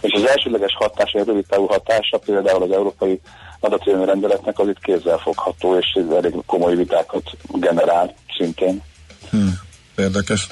És 0.02 0.14
az 0.14 0.28
elsődleges 0.28 0.76
hatás, 0.76 1.14
a 1.14 1.24
rövid 1.24 1.46
távú 1.50 1.66
hatása 1.66 2.18
például 2.18 2.64
az 2.64 2.72
európai 2.72 3.20
adatvédelmi 3.60 4.06
rendeletnek 4.06 4.60
az 4.60 4.68
itt 4.68 4.80
kézzel 4.80 5.18
fogható, 5.18 5.78
és 5.78 5.86
ez 5.94 6.16
elég 6.16 6.34
komoly 6.46 6.76
vitákat 6.76 7.24
generál 7.48 8.14
szintén. 8.38 8.82
Hmm. 9.30 9.68
Érdekes. 10.00 10.48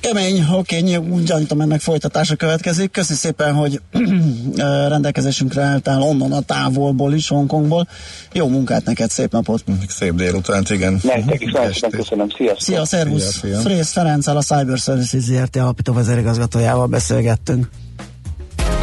Kemény, 0.00 0.44
oké, 0.52 0.96
úgy 0.96 1.22
gyanítom 1.22 1.60
ennek 1.60 1.80
folytatása 1.80 2.36
következik. 2.36 2.90
Köszi 2.90 3.14
szépen, 3.14 3.54
hogy 3.54 3.80
rendelkezésünkre 4.88 5.62
álltál 5.62 6.02
onnan 6.02 6.32
a 6.32 6.40
távolból 6.40 7.14
is, 7.14 7.28
Hongkongból. 7.28 7.88
Jó 8.32 8.48
munkát 8.48 8.84
neked, 8.84 9.10
szép 9.10 9.32
napot! 9.32 9.64
Szép 9.88 10.14
délután, 10.14 10.64
igen. 10.68 11.00
Nektek 11.02 11.42
is 11.42 11.52
nagyon 11.52 11.90
köszönöm, 11.90 12.28
sziasztok! 12.36 12.60
Szia, 12.60 12.84
szervusz! 12.84 13.44
Frész 13.62 13.92
Ferenccel, 13.92 14.36
a 14.36 14.42
Cyber 14.42 14.78
Services 14.78 15.22
ZRT 15.22 15.56
alapító 15.56 15.92
vezérigazgatójával 15.92 16.86
beszélgettünk. 16.86 17.68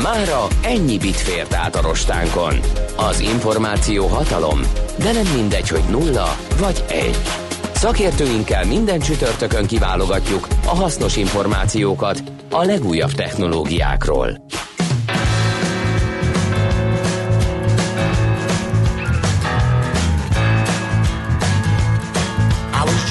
Mára 0.02 0.48
ennyi 0.64 0.98
bit 0.98 1.16
fért 1.16 1.54
át 1.54 1.76
a 1.76 1.82
rostánkon. 1.82 2.60
Az 2.96 3.20
információ 3.20 4.08
hatalom, 4.08 4.60
de 5.00 5.12
nem 5.12 5.28
mindegy, 5.36 5.70
hogy 5.70 5.84
nulla 5.90 6.38
vagy 6.60 6.84
egy. 6.88 7.43
Szakértőinkkel 7.84 8.66
minden 8.66 9.00
csütörtökön 9.00 9.66
kiválogatjuk 9.66 10.48
a 10.66 10.76
hasznos 10.76 11.16
információkat 11.16 12.24
a 12.52 12.64
legújabb 12.64 13.12
technológiákról. 13.12 14.46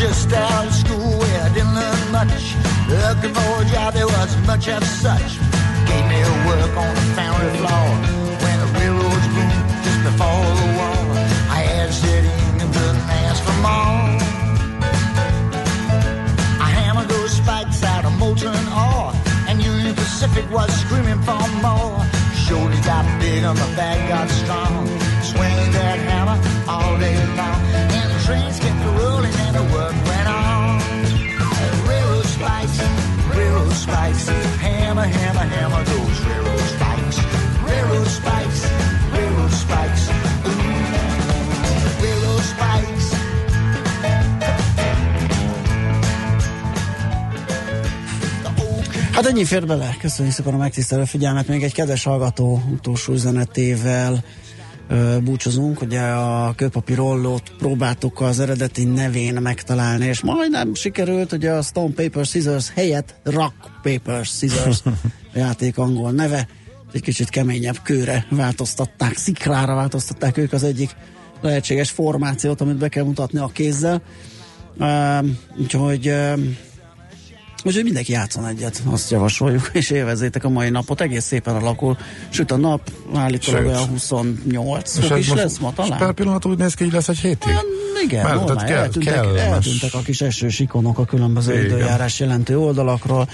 Just 0.00 0.32
out 0.32 0.66
of 0.66 0.74
school 0.74 1.18
where 1.18 1.46
I 1.46 1.52
didn't 1.54 1.74
learn 1.74 2.10
much. 2.10 2.56
Looking 2.88 3.34
for 3.34 3.62
a 3.62 3.66
job, 3.72 3.92
there 3.92 4.06
wasn't 4.06 4.46
much 4.46 4.66
of 4.68 4.82
such. 5.04 5.30
Gave 5.86 6.06
me 6.08 6.18
a 6.22 6.32
work 6.48 6.76
on 6.76 6.94
the 6.94 7.06
foundry 7.16 7.52
floor 7.58 7.88
when 8.42 8.56
the 8.62 8.68
railroads 8.78 9.26
boomed 9.34 9.62
just 9.84 10.00
before 10.08 10.46
the 10.60 10.68
war. 10.78 10.98
I 11.58 11.60
had 11.72 11.92
sit 11.92 12.24
in 12.24 12.60
and 12.62 12.74
couldn't 12.74 13.06
ask 13.26 13.38
for 13.44 13.56
more. 13.62 14.21
Pacific 20.22 20.52
was 20.52 20.70
screaming 20.82 21.20
for 21.22 21.42
more. 21.66 21.98
Shoulders 22.46 22.78
got 22.86 23.02
big 23.18 23.42
and 23.42 23.58
the 23.58 23.74
back 23.74 23.98
got 24.08 24.30
strong. 24.30 24.86
Swinging 25.20 25.72
that 25.72 25.98
hammer 25.98 26.38
all 26.70 26.96
day 26.96 27.18
long. 27.34 27.58
And 27.90 28.06
the 28.08 28.18
trains 28.24 28.60
kept 28.60 28.78
rolling 29.02 29.34
and 29.34 29.56
the 29.56 29.66
work 29.74 29.96
went 30.06 30.28
on. 30.30 30.78
Railroad 31.88 32.24
spikes, 32.24 32.78
railroad 33.34 33.72
spikes. 33.72 34.28
Hammer, 34.62 35.02
hammer, 35.02 35.46
hammer 35.54 35.82
those 35.90 36.20
railroad 36.24 36.66
spikes. 36.70 37.18
Railroad 37.66 38.06
spikes, 38.06 38.62
Hát 49.12 49.26
ennyi 49.26 49.44
fér 49.44 49.66
bele. 49.66 49.96
Köszönjük 50.00 50.34
szépen 50.34 50.54
a 50.54 50.56
megtisztelő 50.56 51.04
figyelmet. 51.04 51.48
Még 51.48 51.62
egy 51.62 51.72
kedves 51.72 52.04
hallgató 52.04 52.62
utolsó 52.72 53.12
üzenetével 53.12 54.24
ö, 54.88 55.16
búcsozunk. 55.24 55.80
Ugye 55.80 56.00
a 56.00 56.52
kőpapírollót 56.56 57.52
próbáltuk 57.58 58.20
az 58.20 58.40
eredeti 58.40 58.84
nevén 58.84 59.34
megtalálni, 59.34 60.06
és 60.06 60.20
majdnem 60.20 60.74
sikerült, 60.74 61.32
ugye 61.32 61.50
a 61.50 61.62
Stone 61.62 61.92
Paper 61.94 62.24
Scissors 62.24 62.70
helyett 62.70 63.14
Rock 63.24 63.54
Paper 63.82 64.24
Scissors 64.24 64.82
játék 65.34 65.78
angol 65.78 66.10
neve. 66.10 66.48
Egy 66.92 67.02
kicsit 67.02 67.28
keményebb 67.28 67.82
kőre 67.82 68.26
változtatták, 68.30 69.16
sziklára 69.16 69.74
változtatták 69.74 70.36
ők 70.36 70.52
az 70.52 70.62
egyik 70.62 70.96
lehetséges 71.40 71.90
formációt, 71.90 72.60
amit 72.60 72.76
be 72.76 72.88
kell 72.88 73.04
mutatni 73.04 73.38
a 73.38 73.50
kézzel. 73.52 74.02
Uh, 74.78 75.26
úgyhogy 75.58 76.08
uh, 76.08 76.38
Úgyhogy 77.64 77.84
mindenki 77.84 78.12
játszon 78.12 78.46
egyet, 78.46 78.82
azt 78.84 79.10
javasoljuk, 79.10 79.70
és 79.80 79.90
élvezétek 79.90 80.44
a 80.44 80.48
mai 80.48 80.70
napot. 80.70 81.00
Egész 81.00 81.24
szépen 81.24 81.54
alakul. 81.54 81.96
Süt 82.28 82.50
a 82.50 82.56
nap, 82.56 82.90
állítólag 83.14 83.66
olyan 83.66 83.86
28 83.86 84.98
fok 84.98 85.18
is 85.18 85.32
lesz 85.32 85.58
ma 85.58 85.72
talán. 85.72 85.98
Per 85.98 86.12
pillanat 86.12 86.44
úgy 86.44 86.58
néz 86.58 86.74
ki, 86.74 86.84
hogy 86.84 86.92
lesz 86.92 87.08
egy 87.08 87.18
hétig. 87.18 87.52
Hát, 87.52 87.64
igen, 88.04 88.24
Mert, 88.24 88.36
normál, 88.36 88.64
kell, 88.64 88.76
eltűntek, 88.76 89.14
eltűntek 89.36 89.94
a 89.94 90.00
kis 90.00 90.20
esős 90.20 90.58
ikonok 90.58 90.98
a 90.98 91.04
különböző 91.04 91.52
igen. 91.52 91.64
időjárás 91.64 92.20
jelentő 92.20 92.58
oldalakról. 92.58 93.28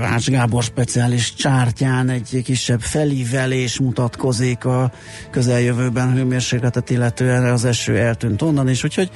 Ács 0.00 0.30
Gábor 0.30 0.62
speciális 0.62 1.34
csártyán 1.34 2.08
egy 2.08 2.40
kisebb 2.44 2.80
felívelés 2.80 3.78
mutatkozik 3.78 4.64
a 4.64 4.92
közeljövőben 5.30 6.12
hőmérsékletet 6.12 6.90
illetően 6.90 7.44
az 7.44 7.64
eső 7.64 7.96
eltűnt 7.96 8.42
onnan 8.42 8.68
is, 8.68 8.84
úgyhogy 8.84 9.10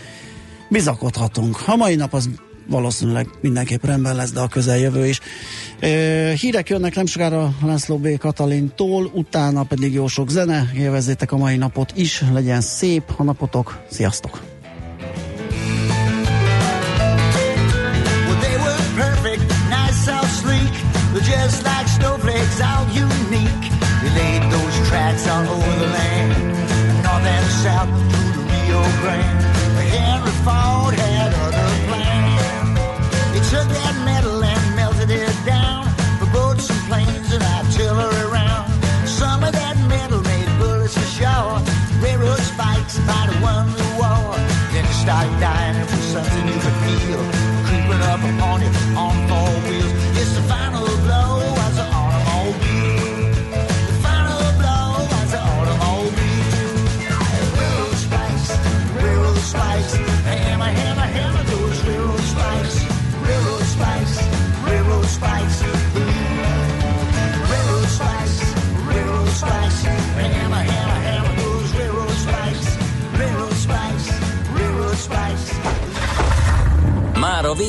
bizakodhatunk. 0.69 1.63
A 1.67 1.77
mai 1.77 1.95
nap 1.95 2.15
az 2.15 2.29
valószínűleg 2.67 3.29
mindenképp 3.41 3.85
rendben 3.85 4.17
lesz, 4.17 4.33
de 4.33 4.41
a 4.41 4.49
közeljövő 4.49 5.07
is. 5.07 5.21
Hírek 6.41 6.69
jönnek 6.69 6.95
nem 6.95 7.07
sokára 7.07 7.55
László 7.65 7.99
B. 7.99 8.19
Katalintól, 8.19 9.11
utána 9.15 9.63
pedig 9.63 9.93
jó 9.93 10.07
sok 10.07 10.31
zene, 10.31 10.71
élvezzétek 10.77 11.33
a 11.33 11.37
mai 11.37 11.57
napot 11.57 11.93
is, 11.97 12.23
legyen 12.33 12.61
szép 12.61 13.03
a 13.17 13.23
napotok, 13.23 13.83
sziasztok! 13.91 14.41
just 21.25 21.65
like 21.65 21.87
snowflakes, 21.87 22.61
all 22.61 22.85
unique. 22.87 23.65
We 24.03 24.09
laid 24.11 24.43
those 24.51 24.89
tracks 24.89 25.27
all 25.29 25.47
over 25.47 25.79
the 25.79 25.87
land, 25.87 27.05
north 27.05 27.27
and 27.27 27.47
south 27.63 28.12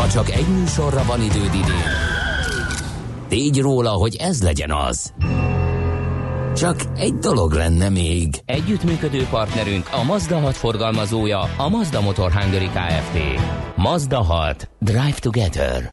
Ha 0.00 0.08
csak 0.08 0.30
egy 0.30 0.46
műsorra 0.48 1.04
van 1.04 1.22
időd 1.22 1.44
idén, 1.54 1.90
tégy 3.28 3.60
róla, 3.60 3.90
hogy 3.90 4.16
ez 4.16 4.42
legyen 4.42 4.72
az. 4.72 5.12
Csak 6.56 6.76
egy 6.96 7.14
dolog 7.14 7.52
lenne 7.52 7.88
még. 7.88 8.34
Együttműködő 8.44 9.26
partnerünk 9.30 9.88
a 9.92 10.02
Mazda 10.02 10.38
6 10.38 10.56
forgalmazója, 10.56 11.40
a 11.56 11.68
Mazda 11.68 12.00
Motor 12.00 12.32
Hungary 12.32 12.68
Kft. 12.68 13.18
Mazda 13.76 14.22
6. 14.22 14.70
Drive 14.78 15.18
Together. 15.18 15.88